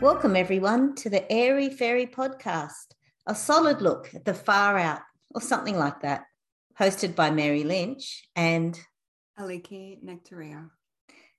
Welcome, 0.00 0.36
everyone, 0.36 0.94
to 0.96 1.10
the 1.10 1.30
Airy 1.30 1.70
Fairy 1.70 2.06
podcast, 2.06 2.94
a 3.26 3.34
solid 3.34 3.82
look 3.82 4.14
at 4.14 4.24
the 4.24 4.32
far 4.32 4.78
out, 4.78 5.00
or 5.34 5.40
something 5.40 5.76
like 5.76 6.02
that, 6.02 6.22
hosted 6.78 7.16
by 7.16 7.32
Mary 7.32 7.64
Lynch 7.64 8.28
and 8.36 8.78
Aliki 9.40 10.00
Nectaria. 10.00 10.70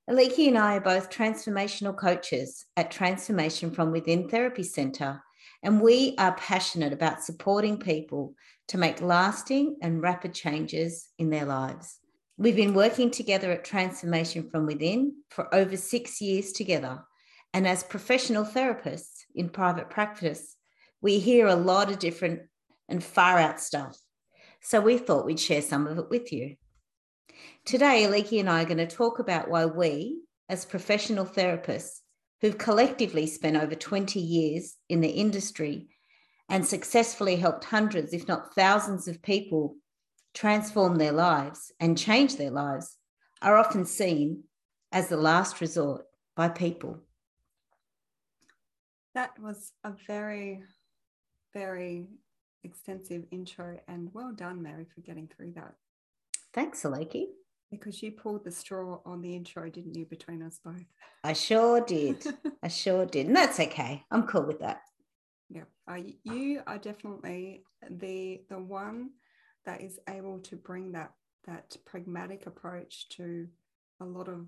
Aliki 0.10 0.50
and 0.50 0.58
I 0.58 0.76
are 0.76 0.82
both 0.82 1.10
transformational 1.10 1.96
coaches 1.98 2.66
at 2.76 2.92
Transformation 2.92 3.72
from 3.72 3.92
Within 3.92 4.28
Therapy 4.28 4.64
Centre, 4.64 5.22
and 5.64 5.80
we 5.80 6.16
are 6.18 6.36
passionate 6.36 6.92
about 6.92 7.24
supporting 7.24 7.80
people 7.80 8.36
to 8.68 8.78
make 8.78 9.00
lasting 9.00 9.78
and 9.82 10.02
rapid 10.02 10.34
changes 10.34 11.08
in 11.18 11.30
their 11.30 11.46
lives. 11.46 12.00
We've 12.38 12.58
been 12.58 12.74
working 12.74 13.10
together 13.10 13.52
at 13.54 13.64
Transformation 13.64 14.50
from 14.50 14.66
Within 14.66 15.16
for 15.30 15.54
over 15.56 15.78
six 15.78 16.20
years 16.20 16.52
together. 16.52 17.06
And 17.54 17.68
as 17.68 17.84
professional 17.84 18.46
therapists 18.46 19.24
in 19.34 19.50
private 19.50 19.90
practice, 19.90 20.56
we 21.02 21.20
hear 21.20 21.48
a 21.48 21.56
lot 21.56 21.90
of 21.90 22.00
different 22.00 22.42
and 22.88 23.04
far 23.04 23.38
out 23.38 23.60
stuff. 23.60 23.98
So 24.62 24.82
we 24.82 24.98
thought 24.98 25.26
we'd 25.26 25.40
share 25.40 25.62
some 25.62 25.88
of 25.88 25.98
it 25.98 26.10
with 26.10 26.32
you. 26.34 26.56
Today, 27.66 28.04
Aliki 28.04 28.40
and 28.40 28.50
I 28.50 28.64
are 28.64 28.66
going 28.66 28.78
to 28.78 28.88
talk 28.88 29.20
about 29.20 29.50
why 29.50 29.66
we, 29.66 30.22
as 30.50 30.66
professional 30.66 31.26
therapists 31.26 32.00
who've 32.42 32.58
collectively 32.58 33.28
spent 33.28 33.58
over 33.58 33.76
20 33.76 34.20
years 34.20 34.76
in 34.90 35.02
the 35.02 35.10
industry 35.10 35.88
and 36.50 36.66
successfully 36.66 37.36
helped 37.36 37.66
hundreds, 37.66 38.14
if 38.14 38.28
not 38.28 38.56
thousands, 38.56 39.08
of 39.08 39.22
people 39.22 39.76
transform 40.34 40.98
their 40.98 41.12
lives 41.12 41.72
and 41.80 41.98
change 41.98 42.38
their 42.38 42.52
lives, 42.52 42.98
are 43.42 43.58
often 43.58 43.86
seen 43.86 44.44
as 44.92 45.08
the 45.08 45.18
last 45.18 45.62
resort 45.62 46.06
by 46.36 46.50
people. 46.50 47.04
That 49.20 49.38
was 49.38 49.74
a 49.84 49.92
very, 50.08 50.64
very 51.54 52.08
extensive 52.64 53.26
intro, 53.32 53.78
and 53.90 54.10
well 54.14 54.32
done, 54.32 54.62
Mary, 54.62 54.86
for 54.96 55.02
getting 55.02 55.28
through 55.28 55.52
that. 55.58 55.74
Thanks, 56.54 56.84
Aliki. 56.84 57.26
Because 57.70 58.02
you 58.02 58.14
pulled 58.14 58.46
the 58.46 58.52
straw 58.52 59.00
on 59.06 59.22
the 59.22 59.36
intro, 59.36 59.70
didn't 59.70 59.98
you, 59.98 60.06
between 60.06 60.42
us 60.42 60.62
both? 60.64 60.86
I 61.26 61.34
sure 61.34 61.82
did. 61.82 62.26
I 62.64 62.70
sure 62.70 63.06
did. 63.06 63.28
And 63.28 63.36
that's 63.36 63.60
okay. 63.60 64.06
I'm 64.10 64.24
cool 64.24 64.46
with 64.46 64.62
that. 64.62 64.84
Yeah. 65.50 65.66
Uh, 65.86 66.00
you 66.24 66.62
are 66.66 66.78
definitely 66.78 67.66
the 67.90 68.44
the 68.48 68.58
one 68.58 69.10
that 69.66 69.82
is 69.82 70.00
able 70.08 70.40
to 70.44 70.56
bring 70.56 70.94
that 70.94 71.12
that 71.46 71.76
pragmatic 71.86 72.46
approach 72.46 73.10
to 73.18 73.50
a 74.00 74.06
lot 74.06 74.30
of 74.30 74.46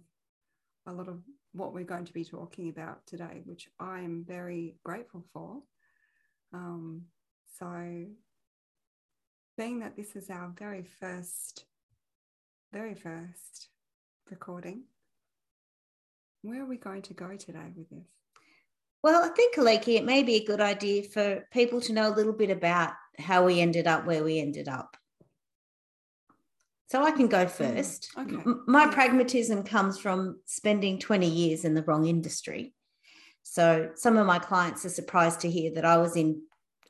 a 0.88 0.94
lot 0.94 1.08
of 1.08 1.22
what 1.54 1.74
we're 1.74 1.84
going 1.84 2.06
to 2.06 2.14
be 2.14 2.26
talking 2.26 2.70
about 2.70 3.06
today, 3.06 3.42
which 3.46 3.70
I 3.80 4.00
am 4.00 4.26
very 4.28 4.76
grateful 4.84 5.26
for. 5.34 5.62
Um, 6.54 7.04
so, 7.60 8.06
being 9.58 9.80
that 9.80 9.96
this 9.96 10.16
is 10.16 10.30
our 10.30 10.54
very 10.58 10.84
first 10.84 11.66
very 12.72 12.96
first 12.96 13.68
recording. 14.30 14.84
Where 16.42 16.64
are 16.64 16.68
we 16.68 16.78
going 16.78 17.02
to 17.04 17.14
go 17.14 17.36
today 17.36 17.72
with 17.76 17.90
this? 17.90 18.08
Well, 19.04 19.24
I 19.24 19.30
think, 19.30 19.56
Aliki, 19.56 19.96
it 19.96 20.06
may 20.06 20.24
be 20.24 20.36
a 20.36 20.46
good 20.46 20.62
idea 20.62 21.04
for 21.04 21.46
people 21.52 21.82
to 21.82 21.94
know 21.94 22.08
a 22.08 22.16
little 22.16 22.34
bit 22.34 22.50
about 22.50 22.94
how 23.18 23.46
we 23.46 23.59
ended 23.59 23.88
up 23.88 24.06
where 24.06 24.24
we 24.24 24.40
ended 24.40 24.68
up. 24.68 24.96
So 26.92 27.02
I 27.02 27.11
can 27.11 27.28
go 27.28 27.45
mm, 27.45 27.50
first. 27.50 28.11
Okay. 28.17 28.36
My 28.67 28.86
pragmatism 28.86 29.64
comes 29.64 29.97
from 29.97 30.42
spending 30.45 31.00
20 31.00 31.25
years 31.25 31.64
in 31.64 31.73
the 31.73 31.84
wrong 31.84 32.06
industry. 32.06 32.73
So 33.44 33.91
some 33.96 34.18
of 34.18 34.28
my 34.28 34.40
clients 34.40 34.84
are 34.85 34.90
surprised 34.90 35.40
to 35.41 35.50
hear 35.50 35.74
that 35.75 35.85
I 35.85 36.00
was 36.00 36.18
in 36.18 36.41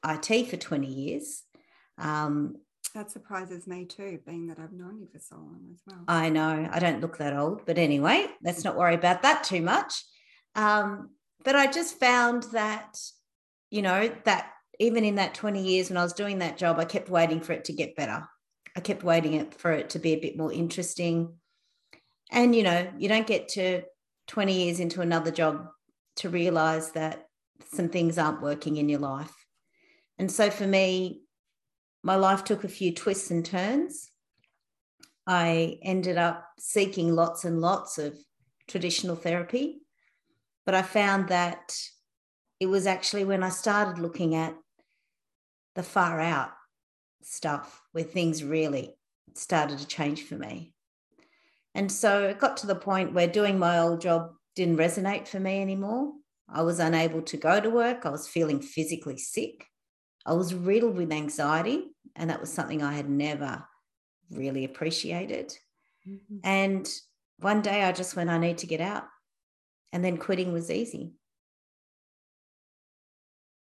IT 0.04 0.50
for 0.50 0.58
20 0.58 0.88
years. 0.88 1.44
Um, 2.00 2.56
that 2.96 3.12
surprises 3.12 3.68
me 3.68 3.86
too, 3.86 4.18
being 4.26 4.48
that 4.48 4.58
I've 4.58 4.74
known 4.74 4.98
you 5.00 5.08
for 5.14 5.20
so 5.20 5.36
long 5.36 5.68
as 5.72 5.80
well. 5.86 6.04
I 6.08 6.30
know. 6.30 6.68
I 6.72 6.80
don't 6.80 7.02
look 7.02 7.20
that 7.20 7.38
old, 7.38 7.68
but 7.68 7.78
anyway, 7.78 8.26
let's 8.42 8.64
not 8.64 8.76
worry 8.76 8.96
about 8.96 9.22
that 9.22 9.44
too 9.44 9.62
much. 9.62 10.04
Um, 10.56 11.12
but 11.46 11.56
I 11.56 11.68
just 11.68 12.00
found 12.00 12.48
that, 12.54 12.98
you 13.70 13.84
know, 13.84 14.12
that 14.26 14.52
even 14.80 15.06
in 15.06 15.16
that 15.16 15.36
20 15.36 15.62
years 15.62 15.92
when 15.92 15.98
I 15.98 16.04
was 16.04 16.14
doing 16.14 16.40
that 16.40 16.58
job, 16.58 16.80
I 16.80 16.86
kept 16.86 17.08
waiting 17.08 17.40
for 17.40 17.54
it 17.54 17.66
to 17.66 17.74
get 17.74 17.96
better. 17.96 18.28
I 18.76 18.80
kept 18.80 19.04
waiting 19.04 19.34
it 19.34 19.54
for 19.54 19.72
it 19.72 19.90
to 19.92 20.00
be 20.00 20.14
a 20.14 20.20
bit 20.20 20.38
more 20.38 20.52
interesting. 20.52 21.36
And, 22.32 22.56
you 22.56 22.64
know, 22.64 22.90
you 22.98 23.10
don't 23.10 23.28
get 23.28 23.50
to 23.50 23.84
20 24.28 24.54
years 24.54 24.80
into 24.80 25.02
another 25.02 25.32
job 25.32 25.68
to 26.18 26.30
realize 26.30 26.92
that 26.94 27.26
some 27.74 27.90
things 27.90 28.18
aren't 28.18 28.42
working 28.42 28.78
in 28.78 28.90
your 28.90 29.00
life. 29.00 29.34
And 30.18 30.32
so 30.32 30.50
for 30.50 30.66
me, 30.66 31.22
my 32.04 32.16
life 32.16 32.44
took 32.44 32.64
a 32.64 32.70
few 32.70 32.94
twists 32.94 33.32
and 33.32 33.46
turns. 33.46 34.10
I 35.28 35.80
ended 35.84 36.18
up 36.18 36.46
seeking 36.60 37.14
lots 37.16 37.46
and 37.46 37.62
lots 37.62 37.98
of 37.98 38.18
traditional 38.68 39.16
therapy, 39.16 39.82
but 40.66 40.76
I 40.76 40.82
found 40.82 41.30
that 41.30 41.76
it 42.60 42.68
was 42.68 42.88
actually 42.88 43.26
when 43.26 43.44
I 43.44 43.50
started 43.50 44.02
looking 44.02 44.36
at 44.36 44.56
the 45.76 45.84
far 45.84 46.20
out 46.20 46.52
stuff 47.26 47.82
where 47.92 48.04
things 48.04 48.44
really 48.44 48.96
started 49.34 49.80
to 49.80 49.88
change 49.88 50.24
for 50.24 50.36
me. 50.36 50.74
And 51.74 51.92
so 51.92 52.24
it 52.24 52.40
got 52.40 52.58
to 52.58 52.68
the 52.68 52.76
point 52.76 53.14
where 53.14 53.28
doing 53.28 53.58
my 53.58 53.80
old 53.80 54.02
job 54.02 54.32
didn't 54.56 54.78
resonate 54.78 55.28
for 55.28 55.40
me 55.40 55.62
anymore. 55.62 56.12
I 56.50 56.64
was 56.64 56.80
unable 56.80 57.22
to 57.22 57.38
go 57.38 57.62
to 57.62 57.70
work. 57.70 58.06
I 58.06 58.10
was 58.10 58.28
feeling 58.28 58.62
physically 58.62 59.18
sick. 59.18 59.66
I 60.26 60.34
was 60.34 60.54
riddled 60.54 60.98
with 60.98 61.12
anxiety, 61.12 61.96
and 62.16 62.30
that 62.30 62.42
was 62.42 62.52
something 62.52 62.84
I 62.84 62.94
had 62.94 63.10
never 63.10 63.64
really 64.30 64.66
appreciated. 64.66 65.56
Mm-hmm. 66.08 66.38
And 66.44 66.90
one 67.40 67.62
day 67.62 67.84
I 67.84 67.92
just 67.92 68.16
went, 68.16 68.30
I 68.30 68.38
need 68.38 68.60
to 68.60 68.68
get 68.68 68.82
out. 68.82 69.06
And 69.94 70.04
then 70.04 70.18
quitting 70.18 70.54
was 70.54 70.70
easy. 70.70 71.14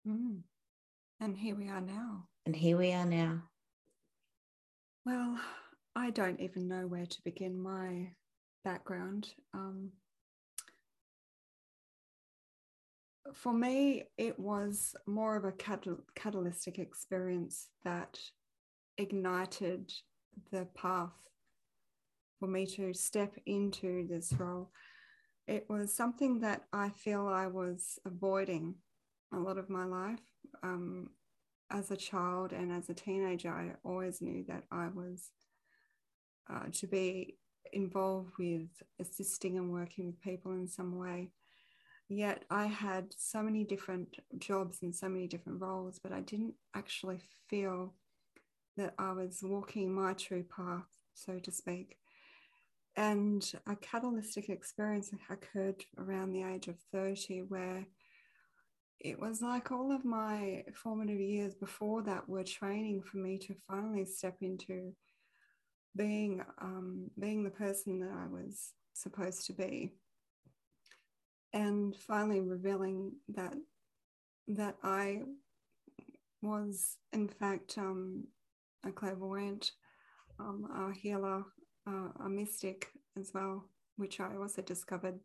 Mm. 0.07 0.41
And 1.21 1.37
here 1.37 1.53
we 1.53 1.69
are 1.69 1.81
now. 1.81 2.25
And 2.47 2.55
here 2.55 2.77
we 2.77 2.91
are 2.93 3.05
now. 3.05 3.43
Well, 5.05 5.39
I 5.95 6.09
don't 6.09 6.39
even 6.41 6.67
know 6.67 6.87
where 6.87 7.05
to 7.05 7.21
begin 7.23 7.61
my 7.61 8.09
background. 8.65 9.29
Um, 9.53 9.91
for 13.35 13.53
me, 13.53 14.05
it 14.17 14.39
was 14.39 14.95
more 15.05 15.35
of 15.35 15.45
a 15.45 15.51
catal- 15.51 16.03
catalytic 16.15 16.79
experience 16.79 17.69
that 17.83 18.19
ignited 18.97 19.93
the 20.51 20.65
path 20.73 21.13
for 22.39 22.47
me 22.47 22.65
to 22.65 22.95
step 22.95 23.35
into 23.45 24.07
this 24.07 24.33
role. 24.39 24.71
It 25.47 25.67
was 25.69 25.93
something 25.93 26.39
that 26.39 26.63
I 26.73 26.89
feel 26.89 27.27
I 27.27 27.45
was 27.45 27.99
avoiding 28.07 28.73
a 29.31 29.37
lot 29.37 29.59
of 29.59 29.69
my 29.69 29.85
life. 29.85 30.30
Um, 30.63 31.09
as 31.71 31.89
a 31.89 31.95
child 31.95 32.51
and 32.51 32.71
as 32.71 32.89
a 32.89 32.93
teenager, 32.93 33.49
I 33.49 33.71
always 33.87 34.21
knew 34.21 34.43
that 34.47 34.63
I 34.71 34.89
was 34.93 35.29
uh, 36.51 36.65
to 36.73 36.87
be 36.87 37.37
involved 37.73 38.31
with 38.37 38.67
assisting 38.99 39.57
and 39.57 39.71
working 39.71 40.07
with 40.07 40.21
people 40.21 40.51
in 40.51 40.67
some 40.67 40.97
way. 40.97 41.31
Yet 42.09 42.43
I 42.49 42.65
had 42.65 43.13
so 43.17 43.41
many 43.41 43.63
different 43.63 44.17
jobs 44.37 44.79
and 44.81 44.93
so 44.93 45.07
many 45.07 45.27
different 45.27 45.61
roles, 45.61 45.97
but 45.97 46.11
I 46.11 46.19
didn't 46.19 46.55
actually 46.75 47.21
feel 47.49 47.93
that 48.75 48.93
I 48.99 49.13
was 49.13 49.39
walking 49.41 49.93
my 49.93 50.13
true 50.13 50.43
path, 50.43 50.89
so 51.13 51.39
to 51.39 51.51
speak. 51.51 51.97
And 52.97 53.49
a 53.65 53.75
catalytic 53.77 54.49
experience 54.49 55.11
occurred 55.29 55.85
around 55.97 56.33
the 56.33 56.43
age 56.43 56.67
of 56.67 56.75
30 56.91 57.43
where 57.47 57.85
it 59.03 59.19
was 59.19 59.41
like 59.41 59.71
all 59.71 59.91
of 59.91 60.05
my 60.05 60.63
formative 60.75 61.19
years 61.19 61.55
before 61.55 62.03
that 62.03 62.29
were 62.29 62.43
training 62.43 63.01
for 63.01 63.17
me 63.17 63.37
to 63.39 63.55
finally 63.67 64.05
step 64.05 64.37
into 64.41 64.93
being 65.97 66.41
um, 66.61 67.09
being 67.19 67.43
the 67.43 67.49
person 67.49 67.99
that 67.99 68.11
I 68.11 68.27
was 68.27 68.73
supposed 68.93 69.47
to 69.47 69.53
be, 69.53 69.93
and 71.51 71.95
finally 71.95 72.41
revealing 72.41 73.13
that 73.29 73.53
that 74.47 74.75
I 74.83 75.21
was 76.41 76.97
in 77.11 77.27
fact 77.27 77.77
um, 77.77 78.27
a 78.85 78.91
clairvoyant, 78.91 79.71
um, 80.39 80.67
a 80.73 80.93
healer, 80.97 81.43
uh, 81.87 82.09
a 82.23 82.29
mystic 82.29 82.87
as 83.19 83.31
well, 83.33 83.65
which 83.97 84.19
I 84.19 84.35
also 84.35 84.61
discovered 84.61 85.19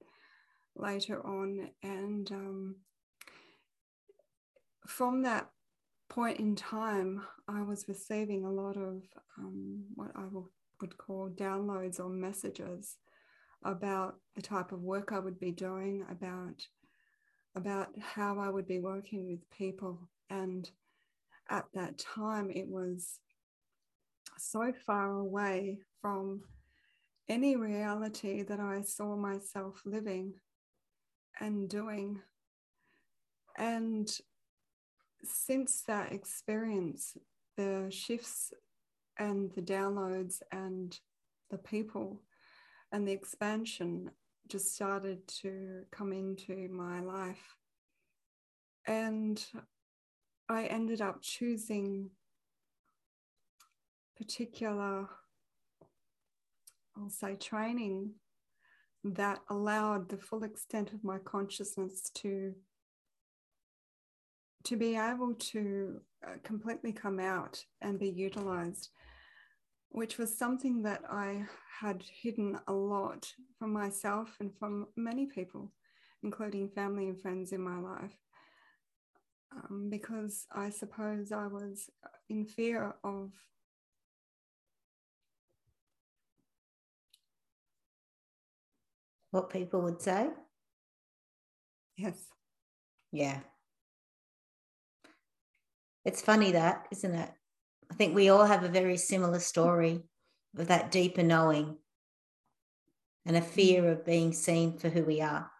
later 0.75 1.25
on, 1.27 1.71
and 1.83 2.31
um, 2.33 2.77
from 4.87 5.23
that 5.23 5.49
point 6.09 6.39
in 6.39 6.55
time, 6.57 7.23
I 7.49 7.63
was 7.63 7.89
receiving 7.89 8.45
a 8.45 8.51
lot 8.51 8.77
of 8.77 9.03
um, 9.39 9.85
what 9.95 10.11
I 10.15 10.25
would 10.81 10.97
call 10.99 11.31
downloads 11.31 12.01
or 12.01 12.09
messages 12.09 12.97
about 13.65 14.17
the 14.35 14.43
type 14.43 14.73
of 14.73 14.83
work 14.83 15.11
I 15.13 15.19
would 15.19 15.41
be 15.41 15.51
doing, 15.51 16.05
about 16.11 16.67
about 17.57 17.89
how 17.99 18.39
I 18.39 18.51
would 18.51 18.67
be 18.67 18.81
working 18.81 19.27
with 19.27 19.51
people. 19.51 19.99
And 20.29 20.71
at 21.49 21.65
that 21.73 21.99
time, 21.99 22.51
it 22.51 22.69
was 22.69 23.19
so 24.37 24.73
far 24.87 25.13
away 25.13 25.79
from 26.03 26.43
any 27.29 27.57
reality 27.57 28.43
that 28.43 28.61
I 28.61 28.83
saw 28.83 29.17
myself 29.17 29.81
living 29.87 30.35
and 31.41 31.69
doing. 31.69 32.21
And 33.57 34.09
since 35.25 35.83
that 35.83 36.13
experience, 36.13 37.17
the 37.57 37.89
shifts 37.91 38.53
and 39.19 39.51
the 39.53 39.63
downloads 39.63 40.43
and 40.53 40.99
the 41.51 41.59
people 41.59 42.23
and 42.93 43.07
the 43.07 43.13
expansion 43.13 44.11
just 44.49 44.75
started 44.75 45.27
to 45.27 45.83
come 45.91 46.13
into 46.13 46.69
my 46.69 47.01
life. 47.01 47.57
And 48.87 49.45
I 50.49 50.67
ended 50.67 51.01
up 51.01 51.21
choosing 51.21 52.11
particular, 54.17 55.09
I'll 56.97 57.11
say, 57.11 57.35
training 57.35 58.13
that 59.05 59.41
allowed 59.51 60.09
the 60.09 60.17
full 60.17 60.45
extent 60.45 60.93
of 60.93 61.05
my 61.05 61.19
consciousness 61.19 62.11
to 62.15 62.55
to 64.67 64.77
be 64.77 64.97
able 64.97 65.35
to 65.35 66.01
uh, 66.27 66.37
completely 66.43 66.93
come 66.93 67.19
out 67.21 67.65
and 67.83 67.99
be 67.99 68.11
utilized 68.11 68.91
which 69.97 70.19
was 70.19 70.37
something 70.37 70.83
that 70.83 71.01
I 71.11 71.47
had 71.81 72.03
hidden 72.03 72.59
a 72.67 72.73
lot 72.73 73.33
from 73.59 73.73
myself 73.73 74.37
and 74.41 74.53
from 74.59 74.89
many 74.95 75.25
people, 75.25 75.73
including 76.23 76.69
family 76.69 77.09
and 77.09 77.19
friends 77.19 77.53
in 77.53 77.63
my 77.63 77.79
life, 77.79 78.15
um, 79.53 79.89
because 79.89 80.47
I 80.55 80.69
suppose 80.69 81.33
I 81.33 81.47
was 81.47 81.89
in 82.29 82.45
fear 82.45 82.95
of. 83.05 83.33
What 89.31 89.51
people 89.51 89.81
would 89.83 90.01
say? 90.01 90.29
Yes. 91.97 92.27
Yeah. 93.13 93.41
It's 96.07 96.23
funny 96.23 96.53
that, 96.53 96.87
isn't 96.93 97.17
it? 97.17 97.31
I 97.91 97.95
think 97.95 98.15
we 98.15 98.29
all 98.29 98.45
have 98.45 98.63
a 98.63 98.69
very 98.69 98.97
similar 98.97 99.41
story 99.41 100.05
of 100.57 100.69
that 100.69 100.93
deeper 100.93 101.25
knowing 101.25 101.79
and 103.27 103.37
a 103.37 103.43
fear 103.43 103.91
of 103.91 104.07
being 104.07 104.33
seen 104.33 104.79
for 104.79 104.89
who 104.89 105.03
we 105.03 105.21
are. 105.21 105.51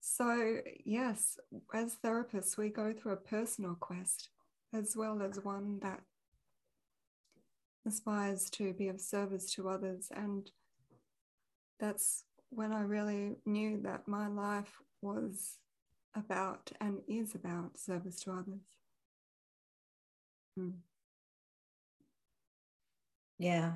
So, 0.00 0.56
yes, 0.84 1.38
as 1.72 1.96
therapists, 2.04 2.58
we 2.58 2.70
go 2.70 2.92
through 2.92 3.12
a 3.12 3.16
personal 3.16 3.76
quest 3.76 4.30
as 4.74 4.96
well 4.96 5.22
as 5.22 5.38
one 5.44 5.78
that 5.80 6.00
aspires 7.86 8.50
to 8.50 8.72
be 8.72 8.88
of 8.88 9.00
service 9.00 9.54
to 9.54 9.68
others. 9.68 10.08
And 10.12 10.50
that's 11.78 12.24
when 12.50 12.72
I 12.72 12.80
really 12.80 13.36
knew 13.46 13.80
that 13.82 14.08
my 14.08 14.26
life 14.26 14.80
was 15.00 15.58
about 16.14 16.72
and 16.80 16.98
is 17.08 17.34
about 17.34 17.78
service 17.78 18.20
to 18.20 18.32
others. 18.32 18.60
Mm. 20.58 20.74
Yeah. 23.38 23.72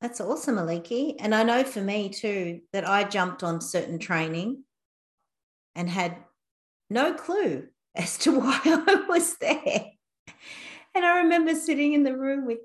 That's 0.00 0.20
awesome, 0.20 0.56
Aliki. 0.56 1.16
And 1.18 1.34
I 1.34 1.44
know 1.44 1.64
for 1.64 1.80
me 1.80 2.10
too 2.10 2.60
that 2.72 2.86
I 2.86 3.04
jumped 3.04 3.42
on 3.42 3.60
certain 3.60 3.98
training 3.98 4.64
and 5.74 5.88
had 5.88 6.16
no 6.90 7.14
clue 7.14 7.68
as 7.94 8.18
to 8.18 8.32
why 8.38 8.60
I 8.64 9.04
was 9.08 9.36
there. 9.38 9.86
And 10.94 11.04
I 11.04 11.18
remember 11.18 11.54
sitting 11.54 11.92
in 11.92 12.04
the 12.04 12.16
room 12.16 12.46
with 12.46 12.58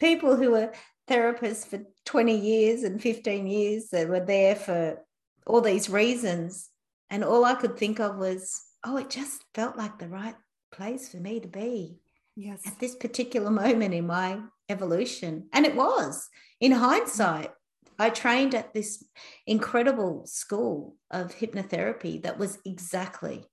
people 0.00 0.36
who 0.36 0.52
were 0.52 0.72
therapists 1.08 1.66
for 1.66 1.80
20 2.06 2.36
years 2.36 2.82
and 2.82 3.00
15 3.00 3.46
years 3.46 3.88
that 3.90 4.08
were 4.08 4.24
there 4.24 4.56
for 4.56 5.04
all 5.46 5.60
these 5.60 5.90
reasons. 5.90 6.70
And 7.10 7.22
all 7.24 7.44
I 7.44 7.54
could 7.54 7.76
think 7.76 8.00
of 8.00 8.16
was, 8.16 8.64
oh, 8.84 8.96
it 8.96 9.10
just 9.10 9.44
felt 9.54 9.76
like 9.76 9.98
the 9.98 10.08
right 10.08 10.36
place 10.72 11.08
for 11.08 11.18
me 11.18 11.40
to 11.40 11.48
be 11.48 12.00
yes. 12.36 12.66
at 12.66 12.78
this 12.80 12.94
particular 12.94 13.50
moment 13.50 13.94
in 13.94 14.06
my 14.06 14.40
evolution. 14.68 15.48
And 15.52 15.66
it 15.66 15.76
was. 15.76 16.28
In 16.60 16.72
hindsight 16.72 17.50
i 17.98 18.10
trained 18.10 18.54
at 18.54 18.72
this 18.74 19.04
incredible 19.46 20.26
school 20.26 20.96
of 21.10 21.34
hypnotherapy 21.34 22.22
that 22.22 22.38
was 22.38 22.58
exactly 22.64 23.44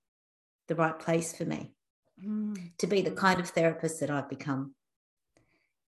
the 0.67 0.75
right 0.75 0.97
place 0.99 1.35
for 1.35 1.45
me 1.45 1.73
mm. 2.23 2.71
to 2.77 2.87
be 2.87 3.01
the 3.01 3.11
kind 3.11 3.39
of 3.39 3.49
therapist 3.49 3.99
that 3.99 4.09
i've 4.09 4.29
become. 4.29 4.73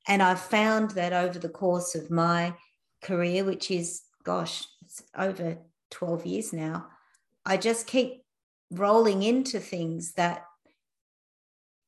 And 0.09 0.23
i've 0.23 0.41
found 0.41 0.91
that 0.93 1.12
over 1.12 1.38
the 1.38 1.49
course 1.49 1.94
of 1.94 2.11
my 2.11 2.55
career 3.03 3.44
which 3.44 3.70
is 3.70 4.03
gosh 4.25 4.64
it's 4.82 5.03
over 5.17 5.59
12 5.91 6.26
years 6.26 6.53
now 6.53 6.87
i 7.44 7.56
just 7.56 7.87
keep 7.87 8.23
rolling 8.71 9.23
into 9.23 9.59
things 9.59 10.12
that 10.15 10.44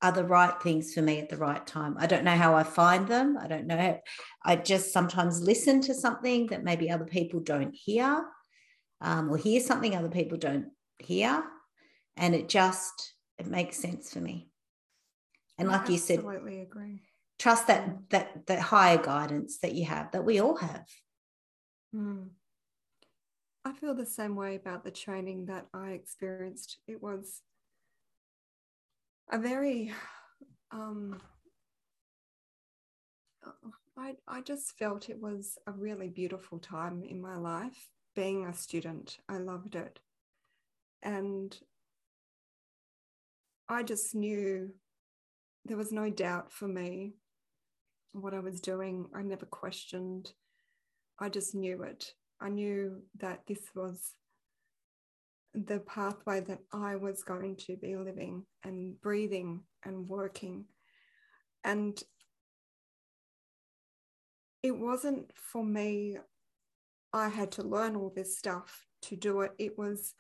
are 0.05 0.13
the 0.13 0.25
right 0.25 0.61
things 0.63 0.93
for 0.93 1.01
me 1.01 1.19
at 1.19 1.31
the 1.31 1.37
right 1.39 1.67
time. 1.67 1.97
I 1.99 2.07
don't 2.07 2.25
know 2.25 2.37
how 2.37 2.55
I 2.55 2.63
find 2.63 3.09
them. 3.09 3.39
I 3.41 3.49
don't 3.49 3.67
know. 3.67 3.79
How, 3.79 3.99
I 4.45 4.57
just 4.57 4.93
sometimes 4.93 5.41
listen 5.41 5.81
to 5.81 5.95
something 5.95 6.49
that 6.49 6.63
maybe 6.63 6.91
other 6.91 7.07
people 7.07 7.41
don't 7.41 7.75
hear, 7.75 8.23
um, 9.01 9.31
or 9.31 9.39
hear 9.39 9.61
something 9.63 9.97
other 9.97 10.11
people 10.11 10.37
don't 10.37 10.67
hear, 10.99 11.43
and 12.19 12.35
it 12.35 12.51
just 12.51 13.15
it 13.39 13.47
makes 13.47 13.79
sense 13.79 14.13
for 14.13 14.21
me. 14.21 14.51
And 15.57 15.69
like 15.69 15.89
you 15.89 15.97
said, 15.97 16.19
absolutely 16.19 16.61
agree. 16.61 17.01
Trust 17.39 17.69
that 17.69 18.11
that 18.11 18.47
that 18.47 18.59
higher 18.59 18.99
guidance 18.99 19.59
that 19.61 19.75
you 19.75 19.87
have, 19.87 20.13
that 20.13 20.25
we 20.27 20.39
all 20.39 20.57
have. 20.57 20.87
Mm. 21.95 22.29
I 23.65 23.73
feel 23.73 23.95
the 23.95 24.07
same 24.07 24.37
way 24.37 24.57
about 24.57 24.85
the 24.85 24.91
training 24.91 25.47
that 25.47 25.67
I 25.73 25.91
experienced. 25.91 26.79
It 26.87 27.03
was 27.03 27.41
a 29.31 29.39
very 29.39 29.93
um, 30.71 31.21
I, 33.97 34.15
I 34.27 34.41
just 34.41 34.77
felt 34.77 35.09
it 35.09 35.21
was 35.21 35.57
a 35.67 35.73
really 35.73 36.09
beautiful 36.09 36.59
time 36.59 37.05
in 37.05 37.21
my 37.21 37.37
life 37.37 37.91
being 38.15 38.45
a 38.45 38.53
student. 38.53 39.19
I 39.29 39.39
loved 39.39 39.77
it. 39.77 40.01
And 41.03 41.57
I 43.69 43.83
just 43.83 44.15
knew 44.15 44.71
there 45.65 45.77
was 45.77 45.93
no 45.93 46.11
doubt 46.11 46.53
for 46.53 46.67
me 46.67 47.15
what 48.13 48.35
I 48.35 48.41
was 48.41 48.61
doing. 48.61 49.07
I 49.15 49.23
never 49.23 49.47
questioned. 49.47 50.33
I 51.19 51.29
just 51.29 51.55
knew 51.55 51.83
it. 51.83 52.15
I 52.41 52.49
knew 52.49 53.03
that 53.21 53.43
this 53.47 53.61
was 53.75 54.13
the 55.55 55.79
pathway 55.81 56.41
that 56.41 56.61
I 56.73 56.97
was 56.97 57.23
going 57.23 57.57
to 57.57 57.77
be 57.77 57.97
living 57.97 58.45
and 58.65 59.01
breathing 59.01 59.61
and 59.85 60.09
working. 60.09 60.65
And 61.63 62.01
it 64.63 64.77
wasn't 64.77 65.31
for 65.35 65.65
me, 65.65 66.19
I 67.13 67.29
had 67.29 67.53
to 67.53 67.63
learn 67.63 67.95
all 67.95 68.13
this 68.15 68.37
stuff 68.37 68.87
to 69.03 69.17
do 69.17 69.43
it. 69.43 69.53
It 69.59 69.79
was, 69.79 70.15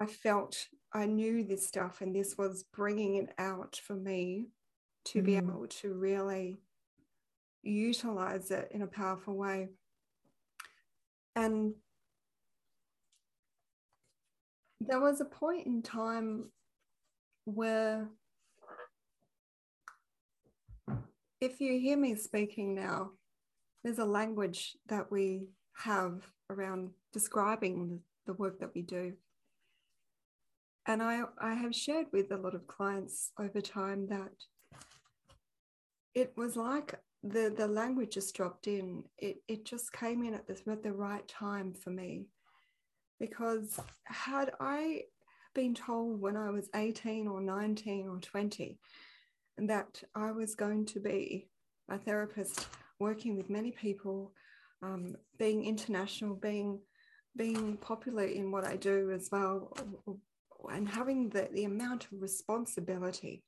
I 0.00 0.06
felt 0.06 0.56
I 0.92 1.04
knew 1.04 1.44
this 1.44 1.68
stuff 1.68 2.00
and 2.00 2.14
this 2.14 2.36
was 2.38 2.64
bringing 2.74 3.16
it 3.16 3.34
out 3.38 3.78
for 3.84 3.94
me 3.94 4.46
to 5.06 5.20
mm. 5.20 5.24
be 5.24 5.36
able 5.36 5.66
to 5.66 5.92
really 5.92 6.58
utilize 7.62 8.50
it 8.50 8.68
in 8.70 8.82
a 8.82 8.86
powerful 8.86 9.36
way. 9.36 9.68
And 11.36 11.74
there 14.80 15.00
was 15.00 15.20
a 15.20 15.26
point 15.26 15.66
in 15.66 15.82
time 15.82 16.50
where 17.44 18.08
if 21.40 21.60
you 21.60 21.78
hear 21.78 21.96
me 21.96 22.14
speaking 22.14 22.74
now, 22.74 23.10
there's 23.84 23.98
a 23.98 24.04
language 24.04 24.76
that 24.88 25.12
we 25.12 25.48
have 25.76 26.22
around 26.50 26.90
describing 27.12 28.00
the 28.26 28.32
work 28.32 28.58
that 28.60 28.74
we 28.74 28.82
do. 28.82 29.12
And 30.86 31.02
I, 31.02 31.22
I 31.40 31.54
have 31.54 31.74
shared 31.74 32.06
with 32.12 32.30
a 32.32 32.36
lot 32.36 32.54
of 32.54 32.66
clients 32.66 33.32
over 33.38 33.60
time 33.60 34.06
that 34.08 34.32
it 36.14 36.32
was 36.36 36.56
like 36.56 36.94
the, 37.22 37.52
the 37.56 37.66
language 37.66 38.14
just 38.14 38.34
dropped 38.34 38.66
in. 38.66 39.04
It, 39.18 39.38
it 39.48 39.64
just 39.64 39.92
came 39.92 40.22
in 40.22 40.34
at, 40.34 40.46
this, 40.46 40.62
at 40.66 40.82
the 40.82 40.92
right 40.92 41.26
time 41.26 41.72
for 41.72 41.90
me 41.90 42.26
because 43.18 43.80
had 44.04 44.52
I 44.60 45.02
been 45.54 45.74
told 45.74 46.20
when 46.20 46.36
I 46.36 46.50
was 46.50 46.68
18 46.74 47.26
or 47.28 47.40
19 47.40 48.08
or 48.08 48.18
20 48.18 48.78
that 49.58 50.02
I 50.14 50.32
was 50.32 50.54
going 50.54 50.84
to 50.86 51.00
be 51.00 51.48
a 51.88 51.98
therapist 51.98 52.66
working 52.98 53.36
with 53.36 53.48
many 53.48 53.70
people, 53.70 54.32
um, 54.82 55.16
being 55.38 55.64
international, 55.64 56.34
being 56.34 56.80
being 57.36 57.76
popular 57.76 58.24
in 58.24 58.50
what 58.50 58.64
I 58.64 58.76
do 58.76 59.10
as 59.10 59.28
well, 59.30 59.70
and 60.70 60.88
having 60.88 61.28
the, 61.28 61.50
the 61.52 61.64
amount 61.64 62.04
of 62.04 62.22
responsibility, 62.22 63.44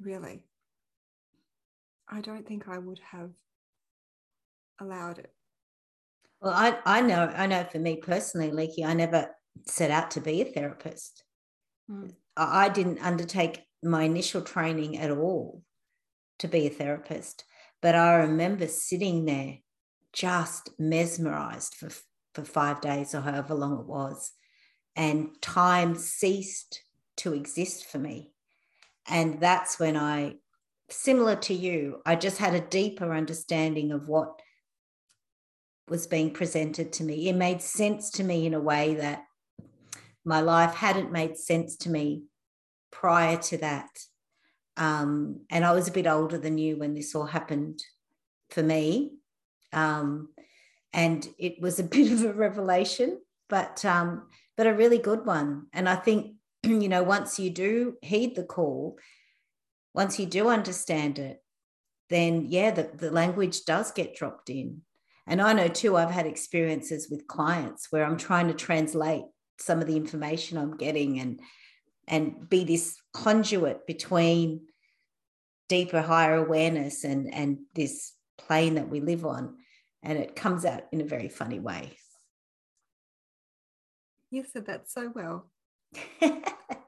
really, 0.00 0.42
I 2.10 2.20
don't 2.20 2.46
think 2.46 2.68
I 2.68 2.78
would 2.78 3.00
have 3.12 3.30
allowed 4.80 5.18
it. 5.18 5.32
Well, 6.40 6.52
I, 6.54 6.78
I 6.84 7.00
know, 7.02 7.32
I 7.34 7.46
know 7.46 7.64
for 7.64 7.78
me 7.78 7.96
personally, 7.96 8.50
Leaky, 8.50 8.84
I 8.84 8.94
never 8.94 9.28
set 9.66 9.90
out 9.90 10.10
to 10.12 10.20
be 10.20 10.40
a 10.40 10.44
therapist. 10.46 11.22
Mm. 11.90 12.12
I, 12.36 12.64
I 12.64 12.68
didn't 12.68 13.04
undertake 13.04 13.62
my 13.82 14.04
initial 14.04 14.42
training 14.42 14.98
at 14.98 15.10
all 15.10 15.62
to 16.38 16.48
be 16.48 16.66
a 16.66 16.70
therapist. 16.70 17.44
But 17.82 17.94
I 17.94 18.14
remember 18.14 18.66
sitting 18.66 19.24
there 19.24 19.58
just 20.12 20.70
mesmerized 20.78 21.74
for, 21.74 21.90
for 22.34 22.44
five 22.44 22.80
days 22.80 23.14
or 23.14 23.20
however 23.20 23.54
long 23.54 23.78
it 23.78 23.86
was. 23.86 24.32
And 24.96 25.30
time 25.40 25.94
ceased 25.94 26.82
to 27.18 27.32
exist 27.34 27.86
for 27.86 27.98
me. 27.98 28.32
And 29.08 29.40
that's 29.40 29.78
when 29.78 29.96
I, 29.96 30.36
similar 30.92 31.36
to 31.36 31.54
you, 31.54 32.00
I 32.04 32.16
just 32.16 32.38
had 32.38 32.54
a 32.54 32.60
deeper 32.60 33.12
understanding 33.12 33.92
of 33.92 34.08
what 34.08 34.40
was 35.88 36.06
being 36.06 36.30
presented 36.32 36.92
to 36.94 37.04
me. 37.04 37.28
It 37.28 37.34
made 37.34 37.60
sense 37.62 38.10
to 38.12 38.24
me 38.24 38.46
in 38.46 38.54
a 38.54 38.60
way 38.60 38.94
that 38.94 39.24
my 40.24 40.40
life 40.40 40.74
hadn't 40.74 41.12
made 41.12 41.36
sense 41.36 41.76
to 41.78 41.90
me 41.90 42.24
prior 42.90 43.36
to 43.36 43.58
that. 43.58 43.90
Um, 44.76 45.40
and 45.50 45.64
I 45.64 45.72
was 45.72 45.88
a 45.88 45.92
bit 45.92 46.06
older 46.06 46.38
than 46.38 46.58
you 46.58 46.76
when 46.76 46.94
this 46.94 47.14
all 47.14 47.26
happened 47.26 47.82
for 48.50 48.62
me. 48.62 49.12
Um, 49.72 50.28
and 50.92 51.26
it 51.38 51.60
was 51.60 51.78
a 51.78 51.84
bit 51.96 52.12
of 52.12 52.24
a 52.24 52.32
revelation, 52.32 53.20
but 53.48 53.84
um, 53.84 54.28
but 54.56 54.66
a 54.66 54.74
really 54.74 54.98
good 54.98 55.26
one. 55.26 55.66
And 55.72 55.88
I 55.88 55.96
think 55.96 56.34
you 56.62 56.88
know 56.88 57.02
once 57.02 57.38
you 57.38 57.50
do 57.50 57.96
heed 58.02 58.36
the 58.36 58.44
call, 58.44 58.96
once 59.94 60.18
you 60.18 60.26
do 60.26 60.48
understand 60.48 61.18
it, 61.18 61.42
then 62.08 62.46
yeah, 62.48 62.70
the, 62.70 62.90
the 62.94 63.10
language 63.10 63.64
does 63.64 63.92
get 63.92 64.16
dropped 64.16 64.50
in. 64.50 64.82
And 65.26 65.40
I 65.40 65.52
know 65.52 65.68
too, 65.68 65.96
I've 65.96 66.10
had 66.10 66.26
experiences 66.26 67.08
with 67.10 67.26
clients 67.26 67.88
where 67.90 68.04
I'm 68.04 68.16
trying 68.16 68.48
to 68.48 68.54
translate 68.54 69.24
some 69.58 69.80
of 69.80 69.86
the 69.86 69.96
information 69.96 70.58
I'm 70.58 70.76
getting 70.76 71.20
and 71.20 71.40
and 72.08 72.48
be 72.48 72.64
this 72.64 72.96
conduit 73.12 73.86
between 73.86 74.62
deeper 75.68 76.02
higher 76.02 76.34
awareness 76.34 77.04
and 77.04 77.32
and 77.32 77.58
this 77.74 78.12
plane 78.38 78.74
that 78.74 78.88
we 78.88 79.00
live 79.00 79.24
on. 79.24 79.56
And 80.02 80.18
it 80.18 80.34
comes 80.34 80.64
out 80.64 80.84
in 80.92 81.00
a 81.00 81.04
very 81.04 81.28
funny 81.28 81.60
way. 81.60 81.92
You 84.30 84.44
said 84.50 84.66
that 84.66 84.90
so 84.90 85.12
well 85.14 85.50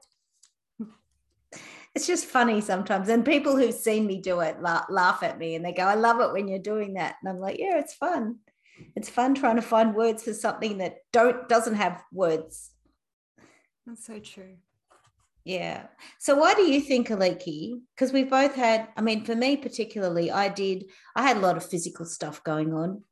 it's 1.95 2.07
just 2.07 2.25
funny 2.25 2.59
sometimes 2.61 3.09
and 3.09 3.25
people 3.25 3.55
who've 3.55 3.73
seen 3.73 4.05
me 4.05 4.19
do 4.19 4.39
it 4.39 4.61
laugh, 4.61 4.85
laugh 4.89 5.23
at 5.23 5.37
me 5.37 5.55
and 5.55 5.63
they 5.63 5.73
go 5.73 5.83
i 5.83 5.95
love 5.95 6.19
it 6.19 6.33
when 6.33 6.47
you're 6.47 6.59
doing 6.59 6.95
that 6.95 7.15
and 7.21 7.29
i'm 7.29 7.39
like 7.39 7.59
yeah 7.59 7.77
it's 7.77 7.93
fun 7.93 8.37
it's 8.95 9.09
fun 9.09 9.35
trying 9.35 9.55
to 9.55 9.61
find 9.61 9.95
words 9.95 10.23
for 10.23 10.33
something 10.33 10.79
that 10.79 10.97
don't 11.11 11.47
doesn't 11.47 11.75
have 11.75 12.01
words 12.11 12.71
that's 13.85 14.05
so 14.05 14.19
true 14.19 14.55
yeah. 15.45 15.87
So 16.19 16.35
why 16.35 16.53
do 16.53 16.61
you 16.61 16.79
think, 16.79 17.09
Aliki? 17.09 17.81
Because 17.93 18.13
we've 18.13 18.29
both 18.29 18.55
had, 18.55 18.87
I 18.95 19.01
mean, 19.01 19.25
for 19.25 19.35
me 19.35 19.57
particularly, 19.57 20.31
I 20.31 20.47
did, 20.47 20.85
I 21.15 21.23
had 21.23 21.37
a 21.37 21.41
lot 21.41 21.57
of 21.57 21.69
physical 21.69 22.05
stuff 22.05 22.43
going 22.43 22.73
on, 22.73 23.03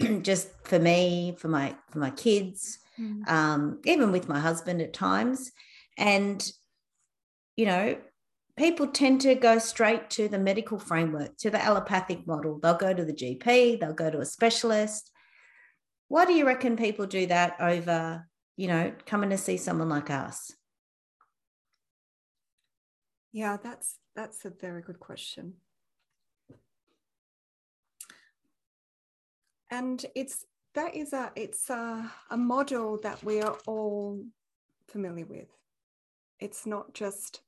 just 0.22 0.48
for 0.64 0.78
me, 0.78 1.34
for 1.38 1.48
my 1.48 1.74
for 1.90 1.98
my 1.98 2.10
kids, 2.10 2.78
mm. 2.98 3.28
um, 3.28 3.80
even 3.84 4.12
with 4.12 4.28
my 4.28 4.38
husband 4.38 4.80
at 4.80 4.92
times. 4.92 5.50
And, 5.98 6.48
you 7.56 7.66
know, 7.66 7.96
people 8.56 8.86
tend 8.86 9.20
to 9.22 9.34
go 9.34 9.58
straight 9.58 10.10
to 10.10 10.28
the 10.28 10.38
medical 10.38 10.78
framework, 10.78 11.36
to 11.38 11.50
the 11.50 11.62
allopathic 11.62 12.26
model. 12.26 12.58
They'll 12.58 12.74
go 12.74 12.92
to 12.92 13.04
the 13.04 13.12
GP, 13.12 13.80
they'll 13.80 13.94
go 13.94 14.10
to 14.10 14.20
a 14.20 14.26
specialist. 14.26 15.10
Why 16.08 16.26
do 16.26 16.34
you 16.34 16.46
reckon 16.46 16.76
people 16.76 17.06
do 17.06 17.26
that 17.26 17.56
over, 17.60 18.28
you 18.56 18.68
know, 18.68 18.92
coming 19.06 19.30
to 19.30 19.38
see 19.38 19.56
someone 19.56 19.88
like 19.88 20.10
us? 20.10 20.52
Yeah, 23.32 23.56
that's 23.62 23.98
that's 24.14 24.44
a 24.44 24.50
very 24.50 24.82
good 24.82 25.00
question. 25.00 25.54
And 29.70 30.04
it's 30.14 30.44
that 30.74 30.94
is 30.94 31.14
a 31.14 31.32
it's 31.34 31.70
a, 31.70 32.12
a 32.30 32.36
model 32.36 32.98
that 33.02 33.24
we 33.24 33.40
are 33.40 33.56
all 33.66 34.22
familiar 34.88 35.24
with. 35.24 35.48
It's 36.40 36.66
not 36.66 36.92
just 36.92 37.40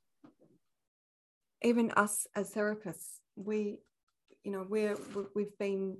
even 1.61 1.91
us 1.91 2.27
as 2.35 2.53
therapists. 2.53 3.19
We, 3.35 3.79
you 4.43 4.51
know, 4.51 4.65
we're 4.67 4.97
we've 5.35 5.57
been 5.57 5.97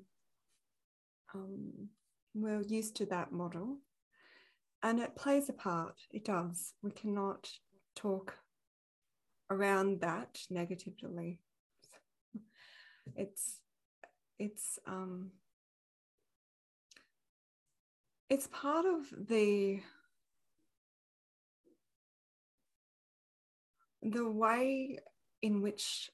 um, 1.34 1.90
we're 2.34 2.62
used 2.62 2.96
to 2.98 3.06
that 3.08 3.32
model, 3.32 3.78
and 4.84 5.00
it 5.00 5.16
plays 5.16 5.50
a 5.50 5.54
part. 5.54 5.96
It 6.12 6.26
does. 6.26 6.74
We 6.82 6.92
cannot 6.92 7.50
talk 7.96 8.36
around 9.50 10.02
that 10.02 10.40
negatively. 10.50 11.40
It's 13.16 13.60
it's 14.40 14.80
um 14.88 15.32
it's 18.30 18.48
part 18.48 18.86
of 18.86 19.06
the 19.28 19.80
the 24.02 24.30
way 24.30 25.00
in 25.46 25.62
which 25.62 26.10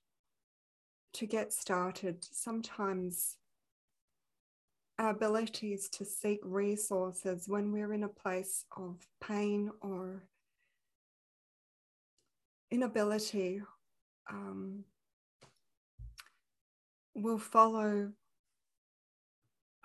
to 1.13 1.25
get 1.25 1.53
started 1.53 2.17
sometimes 2.31 3.37
our 4.99 5.11
abilities 5.11 5.87
to 5.87 6.03
seek 6.03 6.39
resources 6.43 7.45
when 7.47 7.71
we're 7.71 7.93
in 7.93 8.03
a 8.03 8.09
place 8.09 8.65
of 8.75 8.97
pain 9.25 9.71
or 9.79 10.23
inability 12.71 13.61
um, 14.29 14.83
will 17.15 17.39
follow 17.39 18.11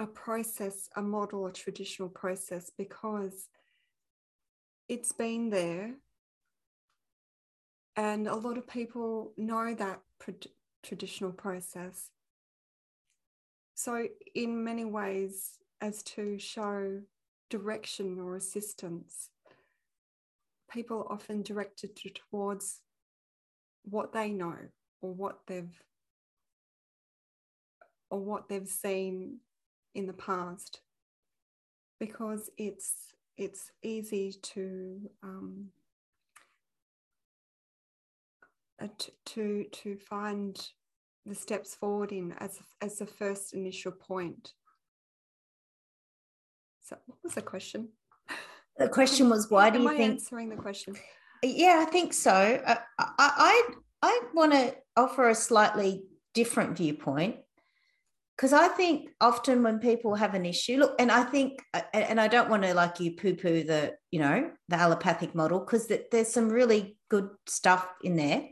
a 0.00 0.06
process, 0.08 0.88
a 0.96 1.02
model, 1.02 1.46
a 1.46 1.52
traditional 1.52 2.08
process, 2.08 2.72
because 2.76 3.48
it's 4.88 5.12
been 5.12 5.50
there. 5.50 5.94
And 7.96 8.28
a 8.28 8.34
lot 8.34 8.58
of 8.58 8.66
people 8.68 9.32
know 9.36 9.74
that 9.74 10.00
traditional 10.82 11.32
process. 11.32 12.10
So, 13.74 14.06
in 14.34 14.64
many 14.64 14.84
ways, 14.84 15.58
as 15.80 16.02
to 16.02 16.38
show 16.38 17.00
direction 17.50 18.18
or 18.20 18.36
assistance, 18.36 19.30
people 20.70 21.06
often 21.08 21.42
directed 21.42 21.90
towards 22.30 22.80
what 23.84 24.12
they 24.12 24.30
know 24.30 24.56
or 25.00 25.14
what 25.14 25.40
they've 25.46 25.82
or 28.10 28.20
what 28.20 28.48
they've 28.48 28.68
seen 28.68 29.38
in 29.94 30.06
the 30.06 30.12
past 30.12 30.80
because 31.98 32.50
it's 32.56 33.14
it's 33.36 33.70
easy 33.82 34.32
to 34.42 35.10
um, 35.22 35.66
uh, 38.80 38.88
to 39.26 39.64
to 39.64 39.96
find 39.96 40.58
the 41.24 41.34
steps 41.34 41.74
forward 41.74 42.12
in 42.12 42.32
as 42.38 42.58
as 42.80 42.98
the 42.98 43.06
first 43.06 43.54
initial 43.54 43.92
point. 43.92 44.52
So, 46.82 46.96
what 47.06 47.18
was 47.22 47.34
the 47.34 47.42
question? 47.42 47.88
The 48.78 48.88
question 48.88 49.30
was, 49.30 49.50
why 49.50 49.70
do 49.70 49.78
Am 49.78 49.84
you 49.84 49.88
I 49.88 49.96
think? 49.96 50.12
Answering 50.12 50.50
the 50.50 50.56
question. 50.56 50.96
Yeah, 51.42 51.84
I 51.86 51.90
think 51.90 52.12
so. 52.12 52.32
I 52.66 52.78
I 52.98 53.70
I 54.02 54.20
want 54.34 54.52
to 54.52 54.74
offer 54.96 55.28
a 55.28 55.34
slightly 55.34 56.04
different 56.34 56.76
viewpoint 56.76 57.36
because 58.36 58.52
I 58.52 58.68
think 58.68 59.10
often 59.20 59.62
when 59.62 59.78
people 59.78 60.14
have 60.14 60.34
an 60.34 60.44
issue, 60.44 60.76
look, 60.76 60.94
and 60.98 61.10
I 61.10 61.22
think, 61.22 61.58
and 61.94 62.20
I 62.20 62.28
don't 62.28 62.50
want 62.50 62.64
to 62.64 62.74
like 62.74 63.00
you 63.00 63.12
poo 63.12 63.34
poo 63.34 63.64
the, 63.64 63.94
you 64.10 64.20
know, 64.20 64.50
the 64.68 64.76
allopathic 64.76 65.34
model 65.34 65.60
because 65.60 65.90
there's 66.12 66.28
some 66.28 66.50
really 66.50 66.98
good 67.08 67.30
stuff 67.46 67.88
in 68.04 68.16
there. 68.16 68.46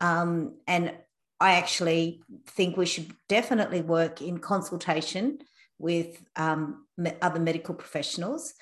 Um, 0.00 0.56
and 0.66 0.94
I 1.40 1.54
actually 1.54 2.22
think 2.46 2.76
we 2.76 2.86
should 2.86 3.12
definitely 3.28 3.82
work 3.82 4.22
in 4.22 4.38
consultation 4.38 5.38
with 5.78 6.22
um, 6.36 6.86
other 7.20 7.40
medical 7.40 7.74
professionals 7.74 8.54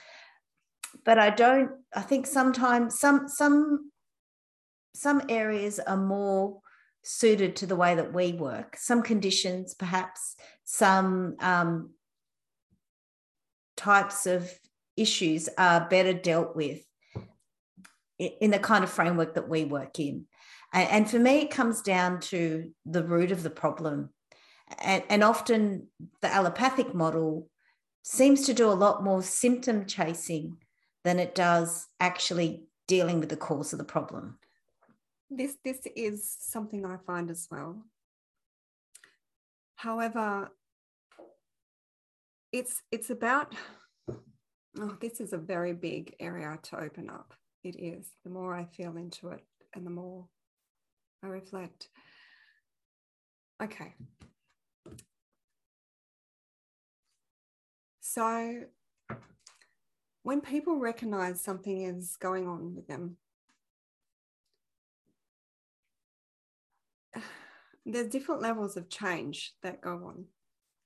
but 1.05 1.19
I 1.19 1.31
don't. 1.31 1.71
I 1.95 2.03
think 2.03 2.26
sometimes 2.26 2.99
some 2.99 3.29
some 3.29 3.91
some 4.95 5.23
areas 5.29 5.81
are 5.81 5.97
more 5.97 6.61
suited 7.03 7.57
to 7.57 7.67
the 7.67 7.76
way 7.76 7.95
that 7.95 8.12
we 8.12 8.33
work. 8.33 8.76
Some 8.76 9.03
conditions, 9.03 9.75
perhaps, 9.75 10.37
some 10.64 11.37
um, 11.41 11.91
types 13.76 14.26
of 14.26 14.50
issues 14.97 15.49
are 15.59 15.88
better 15.88 16.12
dealt 16.12 16.55
with 16.55 16.83
in 18.19 18.53
the 18.53 18.61
kind 18.61 18.85
of 18.85 18.91
framework 18.91 19.35
that 19.35 19.49
we 19.49 19.64
work 19.64 19.99
in. 19.99 20.26
And 20.75 21.09
for 21.09 21.21
me, 21.21 21.43
it 21.43 21.50
comes 21.50 21.83
down 21.83 22.19
to 22.21 22.73
the 22.85 23.04
root 23.04 23.31
of 23.31 23.45
the 23.45 23.50
problem. 23.50 24.11
And, 24.83 25.23
often 25.23 25.87
the 26.21 26.33
allopathic 26.33 26.95
model 26.95 27.49
seems 28.02 28.47
to 28.47 28.54
do 28.54 28.69
a 28.69 28.75
lot 28.75 29.04
more 29.04 29.23
symptom 29.23 29.87
chasing 29.87 30.57
than 31.04 31.21
it 31.21 31.35
does 31.35 31.87
actually 32.00 32.64
dealing 32.88 33.21
with 33.21 33.28
the 33.28 33.37
cause 33.37 33.73
of 33.73 33.78
the 33.78 33.85
problem. 33.85 34.38
This, 35.31 35.57
this 35.64 35.78
is 35.95 36.37
something 36.40 36.85
I 36.85 36.97
find 37.07 37.31
as 37.31 37.47
well. 37.50 37.85
However, 39.76 40.50
it's 42.52 42.83
it's 42.90 43.11
about 43.11 43.52
oh, 44.78 44.97
this 45.00 45.21
is 45.21 45.33
a 45.33 45.38
very 45.38 45.73
big 45.73 46.14
area 46.21 46.59
to 46.62 46.81
open 46.81 47.11
up. 47.11 47.35
It 47.62 47.76
is. 47.76 48.07
The 48.25 48.31
more 48.31 48.54
I 48.54 48.64
feel 48.64 48.97
into 48.97 49.28
it 49.28 49.45
and 49.75 49.85
the 49.85 49.90
more 49.90 50.26
I 51.25 51.28
reflect. 51.28 51.88
Okay. 53.62 53.95
So 58.00 58.64
when 60.23 60.43
people 60.43 60.78
recognize 60.78 61.40
something 61.40 61.83
is 61.83 62.16
going 62.16 62.47
on 62.47 62.75
with 62.75 62.87
them, 62.87 63.16
there's 67.87 68.11
different 68.11 68.43
levels 68.43 68.76
of 68.76 68.90
change 68.90 69.54
that 69.62 69.81
go 69.81 69.93
on. 70.04 70.26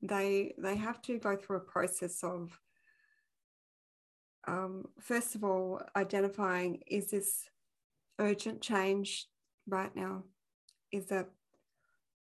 They 0.02 0.54
they 0.57 0.76
have 0.76 1.02
to 1.02 1.18
go 1.18 1.37
through 1.37 1.57
a 1.57 1.61
process 1.61 2.23
of 2.23 2.61
um, 4.47 4.85
first 5.00 5.35
of 5.35 5.42
all 5.42 5.83
identifying 5.97 6.80
is 6.87 7.11
this 7.11 7.50
urgent 8.21 8.61
change 8.61 9.26
right 9.68 9.94
now? 9.94 10.25
Is 10.92 11.06
that 11.06 11.28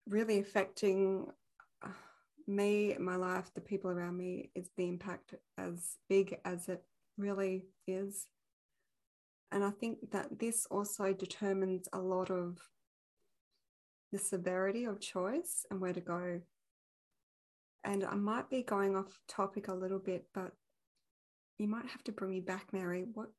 really 0.07 0.39
affecting 0.39 1.27
uh, 1.85 1.89
me, 2.47 2.95
my 2.99 3.15
life, 3.15 3.51
the 3.53 3.61
people 3.61 3.91
around 3.91 4.17
me? 4.17 4.49
Is 4.55 4.69
the 4.77 4.87
impact 4.87 5.35
as 5.57 5.97
big 6.09 6.37
as 6.43 6.67
it 6.67 6.83
really 7.17 7.65
is? 7.87 8.25
And 9.51 9.63
I 9.63 9.69
think 9.69 10.11
that 10.11 10.39
this 10.39 10.67
also 10.69 11.13
determines 11.13 11.87
a 11.93 11.99
lot 11.99 12.31
of 12.31 12.57
the 14.11 14.19
severity 14.19 14.85
of 14.85 14.99
choice 14.99 15.65
and 15.69 15.79
where 15.79 15.93
to 15.93 16.01
go. 16.01 16.41
And 17.83 18.03
I 18.03 18.15
might 18.15 18.49
be 18.49 18.63
going 18.63 18.95
off 18.95 19.19
topic 19.27 19.67
a 19.67 19.73
little 19.73 19.99
bit, 19.99 20.25
but 20.33 20.51
you 21.57 21.67
might 21.67 21.87
have 21.87 22.03
to 22.05 22.11
bring 22.11 22.31
me 22.31 22.41
back, 22.41 22.73
Mary. 22.73 23.05
What 23.13 23.29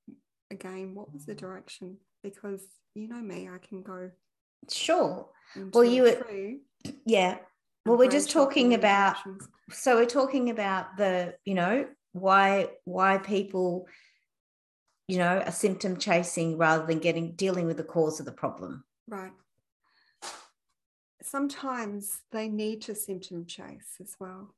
again? 0.50 0.94
What 0.94 1.12
was 1.12 1.26
the 1.26 1.34
direction? 1.34 1.98
Because 2.22 2.62
you 2.94 3.08
know 3.08 3.20
me, 3.20 3.48
I 3.48 3.58
can 3.58 3.82
go. 3.82 4.10
Sure. 4.70 5.28
Well, 5.72 5.84
you 5.84 6.02
were, 6.02 6.18
yeah. 7.06 7.38
Well, 7.86 7.96
we're 7.96 8.10
just 8.10 8.30
talking 8.30 8.74
about. 8.74 9.16
So 9.70 9.96
we're 9.96 10.06
talking 10.06 10.50
about 10.50 10.96
the, 10.96 11.34
you 11.44 11.54
know, 11.54 11.86
why 12.12 12.68
why 12.84 13.18
people, 13.18 13.86
you 15.06 15.18
know, 15.18 15.40
are 15.40 15.52
symptom 15.52 15.96
chasing 15.96 16.58
rather 16.58 16.86
than 16.86 16.98
getting 16.98 17.32
dealing 17.32 17.66
with 17.66 17.76
the 17.76 17.84
cause 17.84 18.20
of 18.20 18.26
the 18.26 18.32
problem. 18.32 18.84
Right. 19.06 19.32
Sometimes 21.22 22.20
they 22.32 22.48
need 22.48 22.82
to 22.82 22.94
symptom 22.94 23.46
chase 23.46 23.96
as 24.00 24.16
well, 24.18 24.54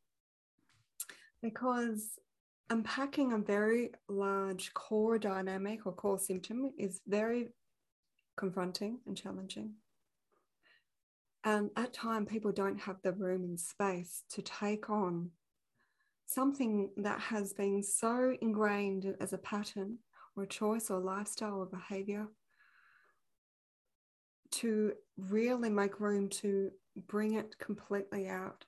because 1.42 2.18
unpacking 2.68 3.32
a 3.32 3.38
very 3.38 3.90
large 4.08 4.72
core 4.74 5.18
dynamic 5.18 5.86
or 5.86 5.92
core 5.92 6.18
symptom 6.18 6.70
is 6.78 7.00
very 7.06 7.48
confronting 8.40 8.98
and 9.06 9.16
challenging. 9.16 9.74
And 11.44 11.70
at 11.76 11.92
time, 11.92 12.26
people 12.26 12.52
don't 12.52 12.80
have 12.80 12.96
the 13.02 13.12
room 13.12 13.44
and 13.44 13.60
space 13.60 14.24
to 14.30 14.42
take 14.42 14.88
on 14.90 15.30
something 16.26 16.90
that 16.96 17.20
has 17.20 17.52
been 17.52 17.82
so 17.82 18.34
ingrained 18.40 19.14
as 19.20 19.32
a 19.32 19.38
pattern 19.38 19.98
or 20.36 20.44
a 20.44 20.46
choice 20.46 20.90
or 20.90 21.00
lifestyle 21.00 21.58
or 21.58 21.66
behavior 21.66 22.26
to 24.52 24.92
really 25.16 25.70
make 25.70 26.00
room 26.00 26.28
to 26.28 26.70
bring 27.06 27.34
it 27.34 27.58
completely 27.58 28.26
out. 28.26 28.64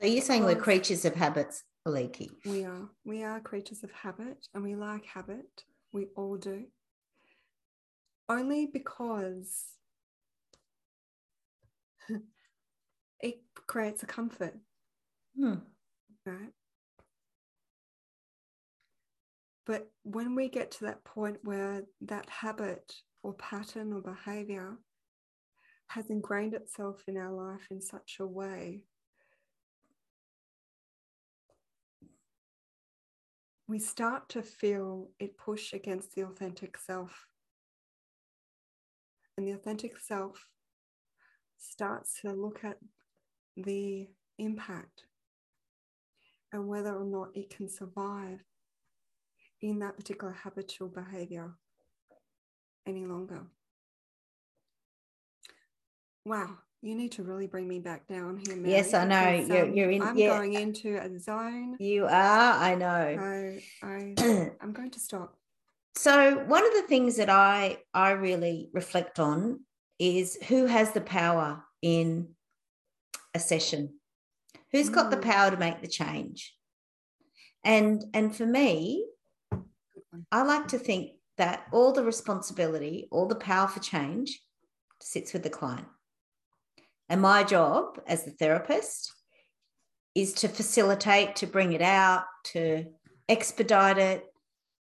So 0.00 0.06
you're 0.06 0.22
saying 0.22 0.44
we're 0.44 0.56
creatures 0.56 1.04
of 1.04 1.14
habits? 1.14 1.62
Leaky. 1.86 2.30
We 2.46 2.64
are. 2.64 2.88
We 3.04 3.22
are 3.22 3.40
creatures 3.40 3.84
of 3.84 3.92
habit 3.92 4.48
and 4.54 4.64
we 4.64 4.74
like 4.74 5.04
habit. 5.04 5.64
We 5.92 6.06
all 6.16 6.36
do. 6.36 6.64
Only 8.28 8.66
because 8.66 9.64
it 13.20 13.40
creates 13.66 14.02
a 14.02 14.06
comfort. 14.06 14.54
Hmm. 15.38 15.54
Right. 16.24 16.52
But 19.66 19.90
when 20.02 20.34
we 20.34 20.48
get 20.48 20.70
to 20.72 20.84
that 20.84 21.04
point 21.04 21.38
where 21.42 21.84
that 22.02 22.28
habit 22.28 22.94
or 23.22 23.34
pattern 23.34 23.92
or 23.92 24.00
behavior 24.00 24.76
has 25.88 26.10
ingrained 26.10 26.54
itself 26.54 27.04
in 27.08 27.16
our 27.16 27.32
life 27.32 27.66
in 27.70 27.80
such 27.80 28.16
a 28.20 28.26
way 28.26 28.82
we 33.66 33.78
start 33.78 34.28
to 34.28 34.42
feel 34.42 35.08
it 35.18 35.38
push 35.38 35.72
against 35.72 36.14
the 36.14 36.22
authentic 36.22 36.76
self. 36.76 37.26
And 39.36 39.46
the 39.48 39.52
authentic 39.52 39.98
self 39.98 40.46
starts 41.58 42.20
to 42.20 42.32
look 42.32 42.64
at 42.64 42.78
the 43.56 44.08
impact 44.38 45.04
and 46.52 46.68
whether 46.68 46.94
or 46.94 47.04
not 47.04 47.28
it 47.34 47.50
can 47.50 47.68
survive 47.68 48.40
in 49.60 49.80
that 49.80 49.96
particular 49.96 50.32
habitual 50.32 50.88
behavior 50.88 51.52
any 52.86 53.06
longer. 53.06 53.42
Wow, 56.24 56.50
you 56.80 56.94
need 56.94 57.12
to 57.12 57.22
really 57.22 57.46
bring 57.46 57.66
me 57.66 57.80
back 57.80 58.06
down 58.06 58.40
here. 58.46 58.56
Mary, 58.56 58.70
yes, 58.70 58.94
I 58.94 59.04
know. 59.04 59.30
You're, 59.30 59.74
you're 59.74 59.90
in. 59.90 60.02
I'm 60.02 60.16
yeah. 60.16 60.28
going 60.28 60.54
into 60.54 60.96
a 60.96 61.18
zone. 61.18 61.76
You 61.80 62.04
are. 62.04 62.10
I 62.10 62.74
know. 62.74 62.86
I, 62.86 63.62
I, 63.82 64.14
I'm 64.60 64.72
going 64.72 64.90
to 64.90 65.00
stop. 65.00 65.36
So 65.96 66.38
one 66.46 66.66
of 66.66 66.72
the 66.74 66.88
things 66.88 67.16
that 67.16 67.30
I 67.30 67.78
I 67.92 68.10
really 68.10 68.68
reflect 68.72 69.18
on 69.18 69.60
is 69.98 70.36
who 70.48 70.66
has 70.66 70.92
the 70.92 71.00
power 71.00 71.62
in 71.82 72.28
a 73.32 73.38
session. 73.38 73.94
Who's 74.72 74.88
got 74.88 75.10
the 75.10 75.16
mm. 75.16 75.22
power 75.22 75.50
to 75.50 75.56
make 75.56 75.80
the 75.80 75.88
change? 75.88 76.54
And 77.64 78.04
and 78.12 78.34
for 78.34 78.46
me, 78.46 79.06
I 80.32 80.42
like 80.42 80.68
to 80.68 80.78
think 80.78 81.12
that 81.38 81.66
all 81.72 81.92
the 81.92 82.04
responsibility, 82.04 83.08
all 83.10 83.26
the 83.26 83.34
power 83.34 83.68
for 83.68 83.80
change 83.80 84.40
sits 85.00 85.32
with 85.32 85.42
the 85.42 85.50
client. 85.50 85.86
And 87.08 87.20
my 87.20 87.44
job 87.44 88.00
as 88.06 88.24
the 88.24 88.30
therapist 88.30 89.12
is 90.14 90.32
to 90.34 90.48
facilitate, 90.48 91.36
to 91.36 91.46
bring 91.46 91.72
it 91.72 91.82
out, 91.82 92.24
to 92.44 92.86
expedite 93.28 93.98
it, 93.98 94.24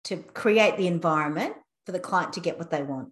to 0.06 0.18
create 0.18 0.78
the 0.78 0.88
environment 0.88 1.56
for 1.86 1.92
the 1.92 2.00
client 2.00 2.34
to 2.34 2.40
get 2.40 2.58
what 2.58 2.72
they 2.72 2.84
want. 2.84 3.10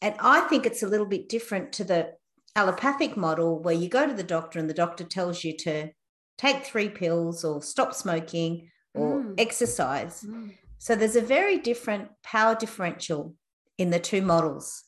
And 0.00 0.14
I 0.20 0.40
think 0.42 0.64
it's 0.64 0.82
a 0.82 0.88
little 0.88 1.06
bit 1.06 1.28
different 1.28 1.72
to 1.74 1.84
the 1.84 2.14
allopathic 2.54 3.16
model 3.16 3.60
where 3.60 3.74
you 3.74 3.88
go 3.88 4.06
to 4.06 4.14
the 4.14 4.22
doctor 4.22 4.58
and 4.58 4.68
the 4.68 4.74
doctor 4.74 5.04
tells 5.04 5.44
you 5.44 5.56
to 5.58 5.90
take 6.36 6.64
three 6.64 6.88
pills 6.88 7.44
or 7.44 7.60
stop 7.62 7.94
smoking 7.94 8.70
or 8.94 9.22
mm. 9.22 9.34
exercise. 9.38 10.24
Mm. 10.26 10.54
So 10.78 10.94
there's 10.94 11.16
a 11.16 11.20
very 11.20 11.58
different 11.58 12.08
power 12.22 12.54
differential 12.54 13.34
in 13.76 13.90
the 13.90 13.98
two 13.98 14.22
models, 14.22 14.84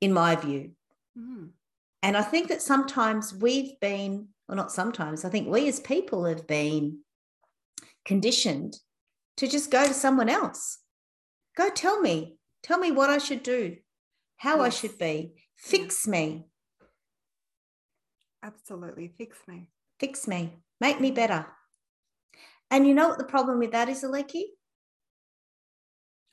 in 0.00 0.12
my 0.12 0.34
view. 0.36 0.72
Mm. 1.18 1.50
And 2.02 2.16
I 2.16 2.22
think 2.22 2.48
that 2.48 2.62
sometimes 2.62 3.34
we've 3.34 3.78
been, 3.80 4.28
or 4.48 4.56
not 4.56 4.72
sometimes, 4.72 5.24
I 5.24 5.28
think 5.28 5.48
we 5.48 5.68
as 5.68 5.80
people 5.80 6.24
have 6.24 6.46
been 6.46 6.98
conditioned 8.04 8.76
to 9.36 9.48
just 9.48 9.70
go 9.70 9.86
to 9.86 9.94
someone 9.94 10.28
else. 10.28 10.78
Go 11.56 11.70
tell 11.70 12.00
me, 12.00 12.36
tell 12.62 12.78
me 12.78 12.90
what 12.90 13.10
I 13.10 13.18
should 13.18 13.42
do, 13.42 13.76
how 14.36 14.56
yes. 14.58 14.66
I 14.66 14.68
should 14.70 14.98
be, 14.98 15.34
fix 15.56 16.06
me. 16.06 16.46
Absolutely, 18.42 19.08
fix 19.16 19.38
me. 19.46 19.68
Fix 20.00 20.26
me, 20.26 20.54
make 20.80 21.00
me 21.00 21.10
better. 21.10 21.46
And 22.70 22.86
you 22.86 22.94
know 22.94 23.08
what 23.08 23.18
the 23.18 23.24
problem 23.24 23.58
with 23.58 23.72
that 23.72 23.88
is, 23.88 24.02
Aliki? 24.02 24.42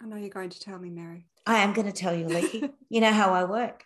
I 0.02 0.06
know 0.06 0.16
you're 0.16 0.30
going 0.30 0.50
to 0.50 0.60
tell 0.60 0.80
me, 0.80 0.90
Mary. 0.90 1.28
I 1.46 1.58
am 1.58 1.74
going 1.74 1.88
to 1.88 1.94
tell 1.94 2.16
you, 2.16 2.26
Aliki. 2.26 2.72
you 2.90 3.02
know 3.02 3.12
how 3.12 3.34
I 3.34 3.44
work 3.44 3.84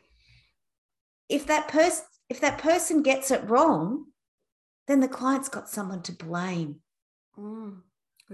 if 1.30 1.48
that 1.48 1.68
person 1.68 2.06
if 2.30 2.40
that 2.40 2.58
person 2.60 3.02
gets 3.02 3.32
it 3.32 3.48
wrong 3.50 4.06
then 4.88 5.00
the 5.00 5.08
client's 5.08 5.50
got 5.50 5.70
someone 5.70 6.02
to 6.04 6.12
blame 6.12 6.76
Mm, 7.38 7.82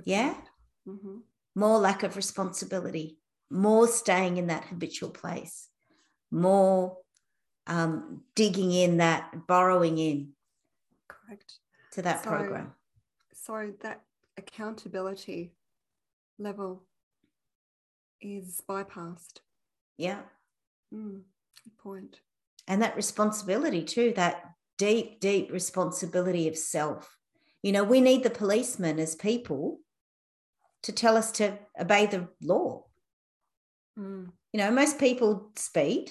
Yeah. 0.03 0.33
point. 0.33 0.48
Mhm. 0.89 1.23
more 1.55 1.77
lack 1.79 2.03
of 2.03 2.15
responsibility, 2.15 3.19
more 3.49 3.87
staying 3.87 4.37
in 4.37 4.47
that 4.47 4.65
habitual 4.65 5.09
place, 5.11 5.69
more 6.31 6.97
um, 7.67 8.23
digging 8.35 8.71
in 8.71 8.97
that, 8.97 9.45
borrowing 9.45 9.97
in 9.99 10.35
Correct. 11.07 11.59
to 11.91 12.01
that 12.01 12.23
So- 12.23 12.29
program. 12.29 12.73
So 13.33 13.73
that 13.81 14.05
accountability 14.37 15.55
level 16.39 16.87
is 18.21 18.61
bypassed. 18.67 19.41
Yeah. 19.97 20.23
Mm, 20.93 21.23
good 21.63 21.77
point. 21.77 22.21
And 22.67 22.81
that 22.81 22.95
responsibility 22.95 23.83
too, 23.83 24.13
that 24.15 24.55
deep, 24.77 25.19
deep 25.19 25.51
responsibility 25.51 26.47
of 26.47 26.57
self. 26.57 27.17
You 27.61 27.71
know, 27.71 27.83
we 27.83 28.01
need 28.01 28.23
the 28.23 28.29
policemen 28.29 28.99
as 28.99 29.15
people 29.15 29.81
to 30.83 30.91
tell 30.91 31.17
us 31.17 31.31
to 31.33 31.57
obey 31.79 32.05
the 32.05 32.27
law. 32.41 32.85
Mm, 33.97 34.31
You 34.53 34.59
know, 34.59 34.71
most 34.71 34.99
people 34.99 35.51
speed, 35.55 36.09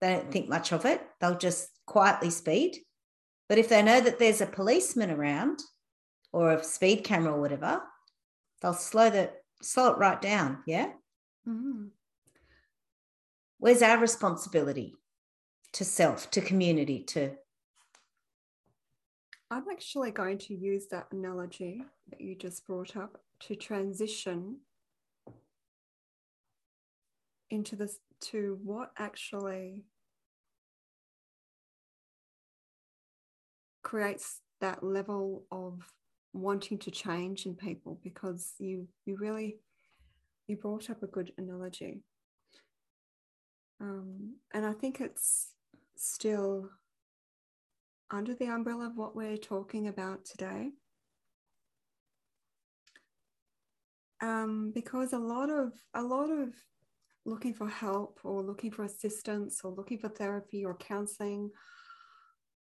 they 0.00 0.14
don't 0.14 0.30
think 0.30 0.48
much 0.48 0.72
of 0.72 0.84
it, 0.84 1.00
they'll 1.20 1.38
just 1.38 1.68
quietly 1.86 2.30
speed. 2.30 2.78
But 3.48 3.58
if 3.58 3.68
they 3.68 3.82
know 3.82 4.00
that 4.00 4.18
there's 4.18 4.40
a 4.40 4.46
policeman 4.46 5.10
around 5.10 5.60
or 6.32 6.52
a 6.52 6.64
speed 6.64 7.04
camera 7.04 7.34
or 7.34 7.40
whatever, 7.40 7.82
they'll 8.60 8.72
slow 8.72 9.10
the 9.10 9.32
slow 9.60 9.92
it 9.92 9.98
right 9.98 10.20
down. 10.20 10.62
Yeah. 10.66 10.92
mm. 11.46 11.88
Where's 13.58 13.82
our 13.82 13.98
responsibility 13.98 14.94
to 15.74 15.84
self, 15.84 16.30
to 16.32 16.40
community, 16.40 17.04
to 17.04 17.36
I'm 19.50 19.68
actually 19.70 20.12
going 20.12 20.38
to 20.38 20.54
use 20.54 20.86
that 20.86 21.08
analogy 21.12 21.84
that 22.08 22.20
you 22.22 22.34
just 22.34 22.66
brought 22.66 22.96
up 22.96 23.18
to 23.46 23.56
transition 23.56 24.58
into 27.50 27.76
this 27.76 27.98
to 28.20 28.58
what 28.62 28.92
actually 28.98 29.84
creates 33.82 34.40
that 34.60 34.82
level 34.82 35.44
of 35.50 35.80
wanting 36.32 36.78
to 36.78 36.90
change 36.90 37.44
in 37.46 37.54
people 37.54 37.98
because 38.02 38.54
you 38.58 38.88
you 39.04 39.16
really 39.20 39.56
you 40.46 40.56
brought 40.56 40.88
up 40.88 41.02
a 41.02 41.06
good 41.06 41.32
analogy 41.36 42.00
um, 43.80 44.34
and 44.54 44.64
i 44.64 44.72
think 44.72 45.00
it's 45.00 45.48
still 45.96 46.70
under 48.12 48.34
the 48.34 48.46
umbrella 48.46 48.86
of 48.86 48.96
what 48.96 49.16
we're 49.16 49.38
talking 49.38 49.88
about 49.88 50.24
today. 50.24 50.70
Um, 54.22 54.70
because 54.72 55.12
a 55.12 55.18
lot 55.18 55.50
of 55.50 55.72
a 55.94 56.02
lot 56.02 56.30
of 56.30 56.54
looking 57.24 57.54
for 57.54 57.68
help 57.68 58.20
or 58.24 58.42
looking 58.42 58.70
for 58.70 58.84
assistance 58.84 59.60
or 59.64 59.72
looking 59.72 59.98
for 59.98 60.08
therapy 60.08 60.64
or 60.64 60.74
counseling 60.76 61.50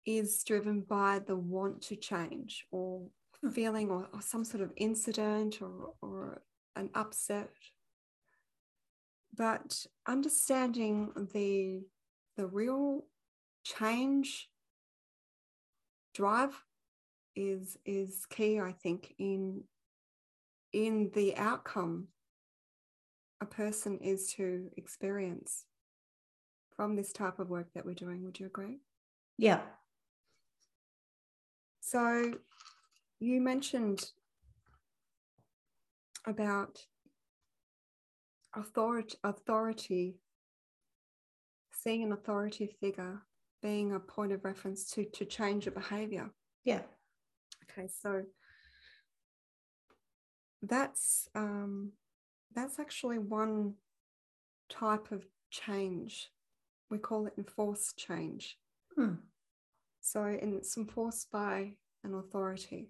is 0.06 0.44
driven 0.44 0.82
by 0.82 1.20
the 1.20 1.36
want 1.36 1.82
to 1.84 1.96
change 1.96 2.66
or 2.72 3.08
feeling 3.54 3.89
or, 3.89 4.08
or 4.13 4.22
some 4.22 4.44
sort 4.44 4.63
of 4.63 4.72
incident 4.78 5.62
or, 5.62 5.94
or 6.02 6.42
an 6.76 6.89
upset. 6.96 7.50
But 9.36 9.86
understanding 10.08 11.12
the 11.34 11.84
the 12.36 12.48
real 12.48 13.06
change 13.63 14.50
drive 16.13 16.54
is 17.36 17.78
is 17.86 18.26
key 18.30 18.60
i 18.60 18.72
think 18.72 19.13
in 19.18 19.63
in 20.73 21.12
the 21.13 21.36
outcome 21.38 22.07
a 23.41 23.45
person 23.45 23.99
is 23.99 24.33
to 24.33 24.69
experience 24.77 25.65
from 26.75 26.95
this 26.95 27.12
type 27.12 27.39
of 27.39 27.49
work 27.49 27.67
that 27.75 27.86
we're 27.86 27.93
doing 27.93 28.23
would 28.23 28.39
you 28.39 28.47
agree 28.47 28.79
yeah. 29.38 29.62
so 31.81 32.33
you 33.19 33.41
mentioned 33.41 34.03
about 36.25 36.79
authority 38.55 39.17
authority 39.23 40.17
seeing 41.73 42.03
an 42.03 42.13
authority 42.13 42.67
figure 42.79 43.21
being 43.62 43.93
a 43.93 43.99
point 43.99 44.31
of 44.31 44.43
reference 44.45 44.89
to 44.91 45.05
to 45.05 45.25
change 45.25 45.67
a 45.67 45.71
behavior 45.71 46.29
Yeah. 46.63 46.81
okay 47.63 47.88
so 48.01 48.23
that's 50.63 51.28
um 51.36 51.91
that's 52.56 52.80
actually 52.80 53.17
one 53.19 53.73
type 54.69 55.12
of 55.12 55.26
change. 55.49 56.30
We 56.89 56.97
call 56.97 57.28
it 57.28 57.34
enforced 57.38 57.97
change. 57.97 58.58
Hmm. 58.95 59.15
so 60.02 60.23
and 60.23 60.54
it's 60.56 60.78
enforced 60.78 61.32
by 61.32 61.73
an 62.04 62.13
authority. 62.13 62.89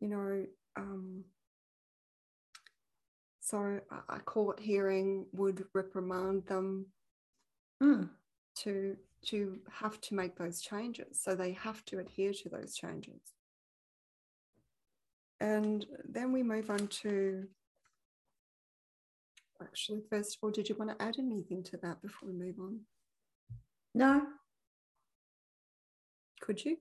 You 0.00 0.08
know 0.08 0.46
um 0.76 1.24
so 3.40 3.80
a- 4.08 4.20
court 4.20 4.60
hearing 4.60 5.26
would 5.32 5.64
reprimand 5.74 6.46
them 6.46 6.86
Hmm. 7.80 8.04
to 8.56 8.96
to 9.26 9.58
have 9.70 10.00
to 10.02 10.14
make 10.14 10.36
those 10.36 10.60
changes. 10.60 11.20
So 11.20 11.34
they 11.34 11.52
have 11.52 11.84
to 11.86 11.98
adhere 11.98 12.32
to 12.34 12.48
those 12.48 12.74
changes 12.76 13.32
and 15.40 15.86
then 16.08 16.32
we 16.32 16.42
move 16.42 16.70
on 16.70 16.86
to 16.88 17.44
actually 19.62 20.02
first 20.10 20.36
of 20.36 20.38
all 20.42 20.50
did 20.50 20.68
you 20.68 20.74
want 20.78 20.90
to 20.90 21.02
add 21.04 21.14
anything 21.18 21.62
to 21.62 21.76
that 21.78 22.00
before 22.02 22.28
we 22.28 22.34
move 22.34 22.56
on 22.58 22.80
No. 23.94 24.22
could 26.40 26.62
you 26.64 26.76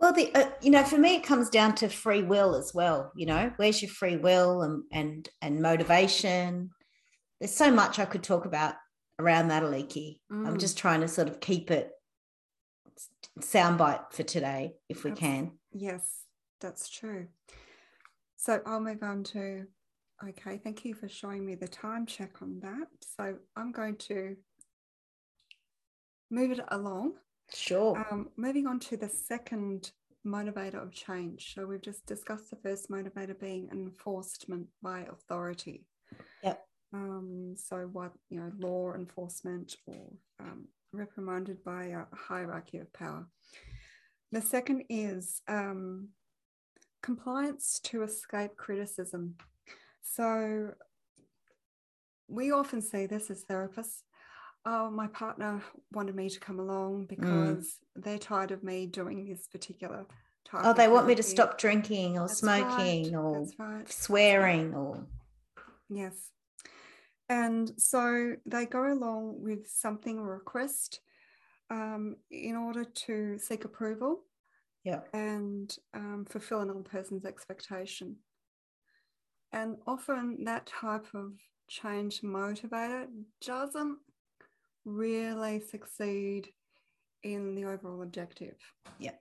Well, 0.00 0.12
the 0.12 0.34
uh, 0.34 0.50
you 0.60 0.70
know, 0.70 0.84
for 0.84 0.98
me, 0.98 1.16
it 1.16 1.24
comes 1.24 1.48
down 1.48 1.76
to 1.76 1.88
free 1.88 2.22
will 2.22 2.56
as 2.56 2.72
well. 2.74 3.10
You 3.16 3.24
know, 3.24 3.50
where's 3.56 3.80
your 3.80 3.90
free 3.90 4.18
will 4.18 4.60
and 4.60 4.82
and 4.92 5.26
and 5.40 5.62
motivation? 5.62 6.70
There's 7.40 7.56
so 7.56 7.70
much 7.70 7.98
I 7.98 8.04
could 8.04 8.22
talk 8.22 8.44
about 8.44 8.74
around 9.18 9.48
that, 9.48 9.62
Aliki. 9.62 10.18
I'm 10.30 10.56
Mm. 10.56 10.60
just 10.60 10.76
trying 10.76 11.00
to 11.00 11.08
sort 11.08 11.28
of 11.28 11.40
keep 11.40 11.70
it 11.70 11.90
soundbite 13.40 14.12
for 14.12 14.22
today, 14.22 14.74
if 14.88 15.04
we 15.04 15.10
Abs- 15.10 15.20
can. 15.20 15.52
yes 15.72 16.20
that's 16.60 16.88
true 16.88 17.26
so 18.36 18.60
i'll 18.64 18.80
move 18.80 19.02
on 19.02 19.22
to 19.24 19.66
okay 20.26 20.56
thank 20.56 20.84
you 20.84 20.94
for 20.94 21.08
showing 21.08 21.44
me 21.44 21.54
the 21.56 21.68
time 21.68 22.06
check 22.06 22.40
on 22.40 22.60
that 22.60 22.86
so 23.02 23.34
i'm 23.56 23.72
going 23.72 23.96
to 23.96 24.36
move 26.30 26.52
it 26.52 26.60
along 26.68 27.12
Sure. 27.52 28.04
Um, 28.10 28.30
moving 28.36 28.66
on 28.66 28.80
to 28.80 28.96
the 28.96 29.08
second 29.08 29.92
motivator 30.26 30.82
of 30.82 30.92
change. 30.92 31.52
So 31.54 31.66
we've 31.66 31.82
just 31.82 32.06
discussed 32.06 32.48
the 32.50 32.56
first 32.56 32.90
motivator 32.90 33.38
being 33.38 33.68
enforcement 33.70 34.66
by 34.82 35.00
authority. 35.02 35.84
Yep. 36.42 36.64
Um, 36.94 37.54
so 37.56 37.88
what 37.92 38.12
you 38.30 38.40
know, 38.40 38.50
law 38.58 38.94
enforcement 38.94 39.76
or 39.86 40.08
um, 40.40 40.68
reprimanded 40.96 41.62
by 41.64 41.86
a 41.86 42.04
hierarchy 42.12 42.78
of 42.78 42.92
power. 42.92 43.26
The 44.32 44.42
second 44.42 44.84
is 44.88 45.42
um, 45.48 46.08
compliance 47.02 47.80
to 47.84 48.02
escape 48.02 48.56
criticism. 48.56 49.36
So 50.02 50.72
we 52.28 52.52
often 52.52 52.82
see 52.82 53.06
this 53.06 53.30
as 53.30 53.44
therapists 53.44 54.02
oh, 54.66 54.90
my 54.90 55.06
partner 55.08 55.62
wanted 55.92 56.14
me 56.14 56.28
to 56.28 56.40
come 56.40 56.58
along 56.58 57.06
because 57.06 57.78
they're 57.96 58.18
tired 58.18 58.50
of 58.50 58.62
me 58.62 58.86
doing 58.86 59.26
this 59.26 59.46
particular 59.46 60.06
type. 60.44 60.62
oh, 60.64 60.72
they 60.72 60.88
want 60.88 61.06
me 61.06 61.14
to 61.14 61.22
stop 61.22 61.58
drinking 61.58 62.18
or 62.18 62.26
That's 62.26 62.38
smoking 62.38 63.12
right, 63.12 63.14
or 63.14 63.46
right. 63.58 63.92
swearing 63.92 64.74
or 64.74 65.06
Yes. 65.90 66.14
And 67.28 67.72
so 67.78 68.34
they 68.44 68.66
go 68.66 68.92
along 68.92 69.42
with 69.42 69.68
something 69.68 70.18
or 70.18 70.34
a 70.34 70.38
request 70.38 71.00
um, 71.70 72.16
in 72.30 72.56
order 72.56 72.84
to 72.84 73.38
seek 73.38 73.64
approval 73.64 74.24
yeah. 74.84 75.00
and 75.12 75.74
um, 75.94 76.26
fulfill 76.28 76.60
another 76.60 76.80
person's 76.80 77.24
expectation. 77.24 78.16
And 79.52 79.76
often 79.86 80.44
that 80.44 80.66
type 80.66 81.06
of 81.14 81.32
change 81.68 82.20
motivator 82.20 83.06
doesn't 83.40 83.98
really 84.84 85.60
succeed 85.60 86.48
in 87.22 87.54
the 87.54 87.64
overall 87.64 88.02
objective. 88.02 88.56
Yeah. 88.98 89.12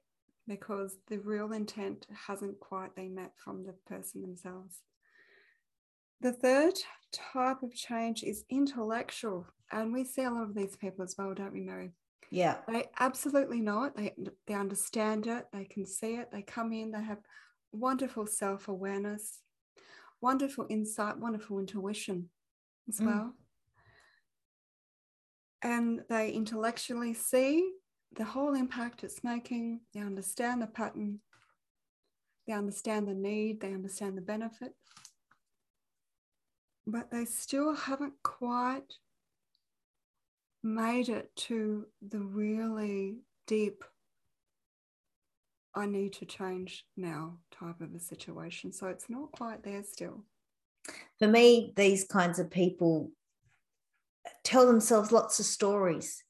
Because 0.47 0.97
the 1.07 1.19
real 1.19 1.53
intent 1.53 2.05
hasn't 2.27 2.59
quite 2.59 2.93
been 2.95 3.15
met 3.15 3.31
from 3.37 3.63
the 3.63 3.73
person 3.87 4.21
themselves. 4.21 4.81
The 6.23 6.31
third 6.31 6.75
type 7.11 7.63
of 7.63 7.75
change 7.75 8.23
is 8.23 8.45
intellectual. 8.49 9.45
And 9.73 9.91
we 9.91 10.05
see 10.05 10.23
a 10.23 10.31
lot 10.31 10.43
of 10.43 10.55
these 10.55 10.77
people 10.77 11.03
as 11.03 11.15
well, 11.17 11.33
don't 11.33 11.51
we, 11.51 11.59
Mary? 11.59 11.91
Yeah. 12.31 12.59
They 12.67 12.85
absolutely 12.97 13.59
know 13.59 13.83
it. 13.83 13.97
They, 13.97 14.13
they 14.47 14.53
understand 14.53 15.27
it. 15.27 15.47
They 15.51 15.65
can 15.65 15.85
see 15.85 16.15
it. 16.15 16.31
They 16.31 16.41
come 16.41 16.71
in. 16.71 16.91
They 16.91 17.03
have 17.03 17.19
wonderful 17.73 18.25
self 18.25 18.69
awareness, 18.69 19.41
wonderful 20.21 20.65
insight, 20.69 21.17
wonderful 21.19 21.59
intuition 21.59 22.29
as 22.87 23.01
Mm. 23.01 23.05
well. 23.05 23.33
And 25.61 26.01
they 26.09 26.31
intellectually 26.31 27.13
see 27.13 27.69
the 28.15 28.23
whole 28.23 28.53
impact 28.53 29.03
it's 29.03 29.23
making. 29.25 29.81
They 29.93 29.99
understand 29.99 30.61
the 30.61 30.67
pattern. 30.67 31.19
They 32.47 32.53
understand 32.53 33.07
the 33.09 33.13
need. 33.13 33.59
They 33.59 33.73
understand 33.73 34.17
the 34.17 34.21
benefit. 34.21 34.73
But 36.85 37.11
they 37.11 37.25
still 37.25 37.75
haven't 37.75 38.21
quite 38.23 38.93
made 40.63 41.09
it 41.09 41.35
to 41.35 41.85
the 42.01 42.19
really 42.19 43.19
deep, 43.47 43.83
I 45.75 45.85
need 45.85 46.13
to 46.13 46.25
change 46.25 46.85
now 46.95 47.39
type 47.51 47.81
of 47.81 47.93
a 47.95 47.99
situation. 47.99 48.71
So 48.71 48.87
it's 48.87 49.09
not 49.09 49.31
quite 49.31 49.63
there 49.63 49.83
still. 49.83 50.23
For 51.19 51.27
me, 51.27 51.73
these 51.75 52.03
kinds 52.05 52.39
of 52.39 52.49
people 52.51 53.11
tell 54.43 54.67
themselves 54.67 55.11
lots 55.11 55.39
of 55.39 55.45
stories 55.45 56.23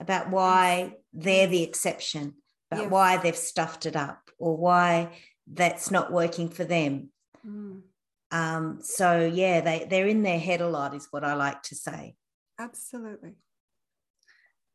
about 0.00 0.30
why 0.30 0.96
they're 1.12 1.46
the 1.46 1.62
exception, 1.62 2.34
about 2.70 2.84
Yes. 2.84 2.90
why 2.90 3.16
they've 3.18 3.36
stuffed 3.36 3.86
it 3.86 3.96
up 3.96 4.30
or 4.38 4.56
why 4.56 5.18
that's 5.46 5.90
not 5.90 6.12
working 6.12 6.48
for 6.48 6.64
them. 6.64 7.10
Mm, 7.46 7.82
Um, 8.30 8.80
so 8.82 9.24
yeah, 9.24 9.60
they, 9.60 9.86
they're 9.88 10.06
in 10.06 10.22
their 10.22 10.38
head 10.38 10.60
a 10.60 10.68
lot, 10.68 10.94
is 10.94 11.08
what 11.10 11.24
I 11.24 11.34
like 11.34 11.62
to 11.64 11.74
say. 11.74 12.16
absolutely. 12.58 13.34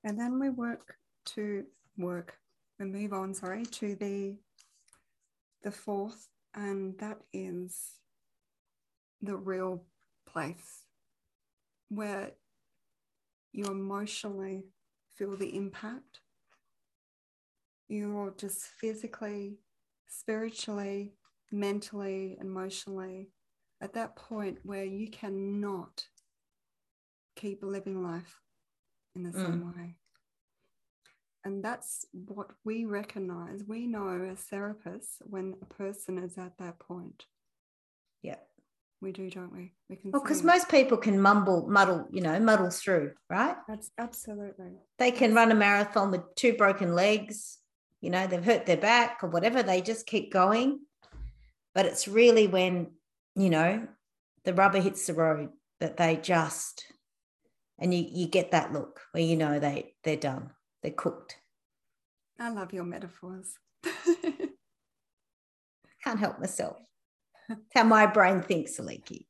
And 0.03 0.19
then 0.19 0.39
we 0.39 0.49
work 0.49 0.95
to 1.27 1.65
work, 1.97 2.37
we 2.79 2.85
move 2.85 3.13
on, 3.13 3.33
sorry, 3.33 3.65
to 3.65 3.95
the 3.95 4.37
the 5.63 5.71
fourth, 5.71 6.27
and 6.53 6.97
that 6.99 7.19
is 7.31 7.91
the 9.21 9.35
real 9.37 9.85
place 10.25 10.83
where 11.89 12.31
you 13.53 13.65
emotionally 13.65 14.65
feel 15.15 15.37
the 15.37 15.55
impact. 15.55 16.19
You're 17.87 18.33
just 18.37 18.63
physically, 18.65 19.59
spiritually, 20.07 21.13
mentally, 21.51 22.37
emotionally 22.41 23.29
at 23.83 23.93
that 23.93 24.15
point 24.15 24.59
where 24.63 24.85
you 24.85 25.09
cannot 25.09 26.05
keep 27.35 27.61
living 27.61 28.01
life 28.01 28.39
in 29.13 29.23
the 29.23 29.33
same 29.33 29.61
mm. 29.61 29.75
way. 29.75 29.97
And 31.43 31.61
that's 31.61 32.05
what 32.13 32.51
we 32.63 32.85
recognize. 32.85 33.61
We 33.67 33.85
know 33.85 34.25
as 34.31 34.45
therapists 34.49 35.17
when 35.19 35.55
a 35.61 35.65
person 35.65 36.17
is 36.17 36.37
at 36.37 36.57
that 36.59 36.79
point. 36.79 37.25
Yeah. 38.21 38.37
We 39.01 39.11
do, 39.11 39.29
don't 39.29 39.51
we? 39.51 39.73
We 39.89 39.97
can 39.97 40.11
Well, 40.11 40.21
because 40.21 40.43
most 40.43 40.69
people 40.69 40.97
can 40.97 41.19
mumble, 41.19 41.67
muddle, 41.67 42.07
you 42.09 42.21
know, 42.21 42.39
muddle 42.39 42.69
through, 42.69 43.11
right? 43.29 43.57
That's 43.67 43.91
absolutely. 43.97 44.77
They 44.97 45.11
can 45.11 45.35
run 45.35 45.51
a 45.51 45.55
marathon 45.55 46.09
with 46.09 46.21
two 46.35 46.53
broken 46.53 46.95
legs, 46.95 47.57
you 47.99 48.09
know, 48.09 48.27
they've 48.27 48.43
hurt 48.43 48.65
their 48.65 48.77
back 48.77 49.19
or 49.23 49.29
whatever. 49.29 49.61
They 49.61 49.81
just 49.81 50.05
keep 50.05 50.31
going. 50.31 50.79
But 51.75 51.85
it's 51.85 52.07
really 52.07 52.47
when, 52.47 52.91
you 53.35 53.49
know, 53.49 53.87
the 54.45 54.53
rubber 54.53 54.79
hits 54.79 55.07
the 55.07 55.13
road 55.13 55.49
that 55.79 55.97
they 55.97 56.15
just, 56.15 56.85
and 57.79 57.93
you, 57.93 58.05
you 58.09 58.27
get 58.27 58.51
that 58.51 58.73
look 58.73 59.01
where 59.11 59.23
you 59.23 59.35
know 59.35 59.59
they, 59.59 59.95
they're 60.03 60.15
done, 60.15 60.51
they're 60.81 60.91
cooked. 60.91 61.37
I 62.39 62.49
love 62.49 62.73
your 62.73 62.83
metaphors. 62.83 63.57
Can't 66.03 66.19
help 66.19 66.39
myself. 66.39 66.77
It's 67.49 67.59
how 67.73 67.83
my 67.83 68.05
brain 68.05 68.41
thinks, 68.41 68.79
Aliki. 68.79 69.25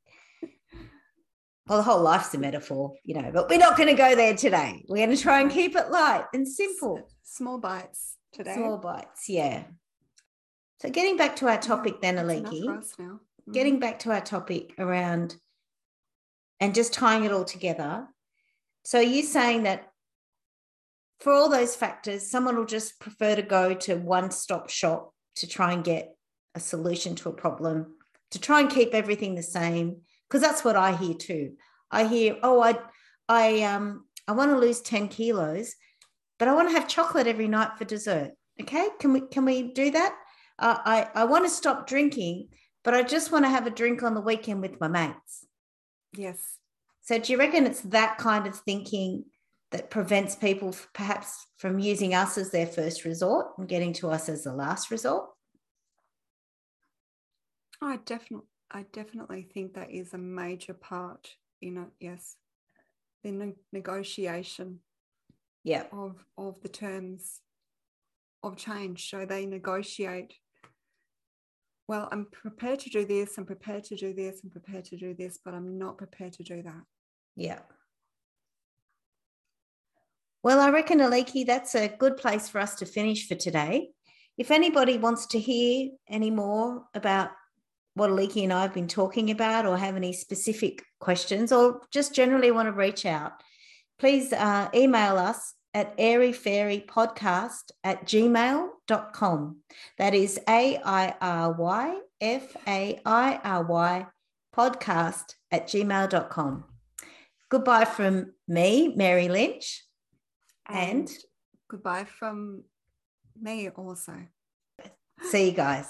Well, 1.67 1.77
the 1.77 1.83
whole 1.83 2.01
life's 2.01 2.33
a 2.33 2.37
metaphor, 2.37 2.93
you 3.05 3.15
know, 3.15 3.31
but 3.33 3.49
we're 3.49 3.57
not 3.57 3.77
going 3.77 3.87
to 3.87 3.95
go 3.95 4.15
there 4.15 4.35
today. 4.35 4.83
We're 4.89 5.05
going 5.05 5.15
to 5.15 5.21
try 5.21 5.39
and 5.39 5.49
keep 5.49 5.77
it 5.77 5.89
light 5.89 6.25
and 6.33 6.45
simple. 6.45 7.07
Small 7.23 7.57
bites 7.57 8.17
today. 8.33 8.55
Small 8.55 8.77
bites, 8.77 9.29
yeah. 9.29 9.63
So 10.81 10.89
getting 10.89 11.15
back 11.15 11.37
to 11.37 11.47
our 11.47 11.57
topic 11.57 12.01
then, 12.01 12.17
Aliki, 12.17 12.65
for 13.45 13.51
us 13.51 13.55
now. 13.55 13.59
Getting 13.59 13.79
back 13.79 13.99
to 13.99 14.11
our 14.11 14.21
topic 14.21 14.73
around 14.77 15.35
and 16.59 16.73
just 16.75 16.93
tying 16.93 17.23
it 17.23 17.31
all 17.31 17.45
together. 17.45 18.07
So 18.85 18.99
you're 18.99 19.23
saying 19.23 19.63
that 19.63 19.89
for 21.19 21.33
all 21.33 21.49
those 21.49 21.75
factors, 21.75 22.29
someone 22.29 22.57
will 22.57 22.65
just 22.65 22.99
prefer 22.99 23.35
to 23.35 23.41
go 23.41 23.73
to 23.73 23.95
one 23.95 24.31
stop 24.31 24.69
shop 24.69 25.13
to 25.35 25.47
try 25.47 25.71
and 25.71 25.83
get 25.83 26.15
a 26.55 26.59
solution 26.59 27.15
to 27.15 27.29
a 27.29 27.33
problem, 27.33 27.95
to 28.31 28.39
try 28.39 28.59
and 28.59 28.69
keep 28.69 28.93
everything 28.93 29.35
the 29.35 29.43
same. 29.43 30.01
Because 30.29 30.41
that's 30.41 30.63
what 30.63 30.75
I 30.75 30.95
hear 30.95 31.13
too. 31.13 31.53
I 31.91 32.05
hear, 32.05 32.37
oh, 32.43 32.61
I 32.61 32.79
I 33.29 33.63
um 33.63 34.05
I 34.27 34.31
want 34.33 34.51
to 34.51 34.57
lose 34.57 34.81
10 34.81 35.09
kilos, 35.09 35.75
but 36.39 36.47
I 36.47 36.53
want 36.53 36.69
to 36.69 36.73
have 36.73 36.87
chocolate 36.87 37.27
every 37.27 37.47
night 37.47 37.77
for 37.77 37.85
dessert. 37.85 38.31
Okay. 38.61 38.89
Can 38.99 39.13
we 39.13 39.21
can 39.21 39.45
we 39.45 39.73
do 39.73 39.91
that? 39.91 40.15
Uh, 40.59 40.77
I, 40.85 41.07
I 41.15 41.23
want 41.25 41.45
to 41.45 41.49
stop 41.49 41.87
drinking, 41.87 42.49
but 42.83 42.93
I 42.93 43.03
just 43.03 43.31
want 43.31 43.45
to 43.45 43.49
have 43.49 43.67
a 43.67 43.71
drink 43.71 44.03
on 44.03 44.13
the 44.13 44.21
weekend 44.21 44.61
with 44.61 44.79
my 44.79 44.87
mates. 44.87 45.45
Yes. 46.15 46.59
So 47.01 47.19
do 47.19 47.31
you 47.31 47.39
reckon 47.39 47.65
it's 47.65 47.81
that 47.81 48.17
kind 48.17 48.47
of 48.47 48.55
thinking 48.55 49.25
that 49.71 49.89
prevents 49.89 50.35
people 50.35 50.75
perhaps 50.93 51.47
from 51.57 51.79
using 51.79 52.13
us 52.13 52.37
as 52.37 52.51
their 52.51 52.67
first 52.67 53.05
resort 53.05 53.47
and 53.57 53.67
getting 53.67 53.93
to 53.93 54.09
us 54.09 54.29
as 54.29 54.43
the 54.43 54.53
last 54.53 54.91
resort? 54.91 55.29
I 57.81 57.97
definitely, 57.97 58.47
I 58.71 58.85
definitely 58.93 59.49
think 59.53 59.73
that 59.73 59.91
is 59.91 60.13
a 60.13 60.17
major 60.17 60.73
part 60.73 61.35
in 61.61 61.77
it. 61.77 61.89
Yes, 61.99 62.37
the 63.23 63.31
ne- 63.31 63.55
negotiation 63.71 64.79
Yeah. 65.63 65.87
of 65.91 66.23
of 66.37 66.61
the 66.61 66.69
terms 66.69 67.41
of 68.43 68.55
change. 68.57 69.09
So 69.09 69.25
they 69.25 69.45
negotiate. 69.45 70.33
Well, 71.93 72.09
I'm 72.11 72.25
prepared 72.25 72.79
to 72.79 72.89
do 72.89 73.05
this. 73.05 73.37
I'm 73.37 73.45
prepared 73.45 73.83
to 73.83 73.95
do 73.95 74.15
this. 74.15 74.39
I'm 74.43 74.49
prepared 74.49 74.85
to 74.85 74.97
do 74.97 75.13
this, 75.13 75.37
but 75.45 75.53
I'm 75.53 75.77
not 75.77 75.99
prepared 75.99 76.33
to 76.33 76.43
do 76.43 76.63
that. 76.63 76.81
Yeah. 77.35 77.59
Well, 80.41 80.59
I 80.59 80.71
reckon, 80.71 80.97
Aliki, 81.01 81.45
that's 81.45 81.75
a 81.75 81.87
good 81.87 82.17
place 82.17 82.49
for 82.49 82.59
us 82.59 82.73
to 82.77 82.87
finish 82.87 83.27
for 83.27 83.35
today. 83.35 83.89
If 84.39 84.49
anybody 84.49 84.97
wants 84.97 85.27
to 85.27 85.39
hear 85.39 85.91
any 86.09 86.31
more 86.31 86.83
about 86.95 87.29
what 87.93 88.09
Aliki 88.09 88.43
and 88.43 88.51
I 88.51 88.63
have 88.63 88.73
been 88.73 88.87
talking 88.87 89.29
about, 89.29 89.67
or 89.67 89.77
have 89.77 89.95
any 89.95 90.13
specific 90.13 90.83
questions, 90.99 91.51
or 91.51 91.81
just 91.91 92.15
generally 92.15 92.49
want 92.49 92.69
to 92.69 92.71
reach 92.71 93.05
out, 93.05 93.33
please 93.99 94.33
uh, 94.33 94.67
email 94.73 95.19
us 95.19 95.53
at 95.73 95.97
airyfairypodcast 95.97 97.71
at 97.83 98.05
gmail.com. 98.05 99.57
That 99.97 100.13
is 100.13 100.39
A 100.47 100.77
I 100.83 101.15
R 101.19 101.51
Y 101.53 101.99
F 102.21 102.55
A 102.67 102.99
I 103.05 103.39
R 103.43 103.63
Y 103.63 104.07
podcast 104.55 105.35
at 105.51 105.67
gmail.com. 105.67 106.63
Goodbye 107.49 107.85
from 107.85 108.33
me, 108.47 108.93
Mary 108.95 109.27
Lynch. 109.29 109.83
And 110.67 111.09
goodbye 111.69 112.05
from 112.05 112.63
me 113.39 113.69
also. 113.69 114.27
see 115.21 115.49
you 115.49 115.51
guys. 115.51 115.87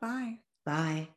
Bye. 0.00 0.38
Bye. 0.64 1.08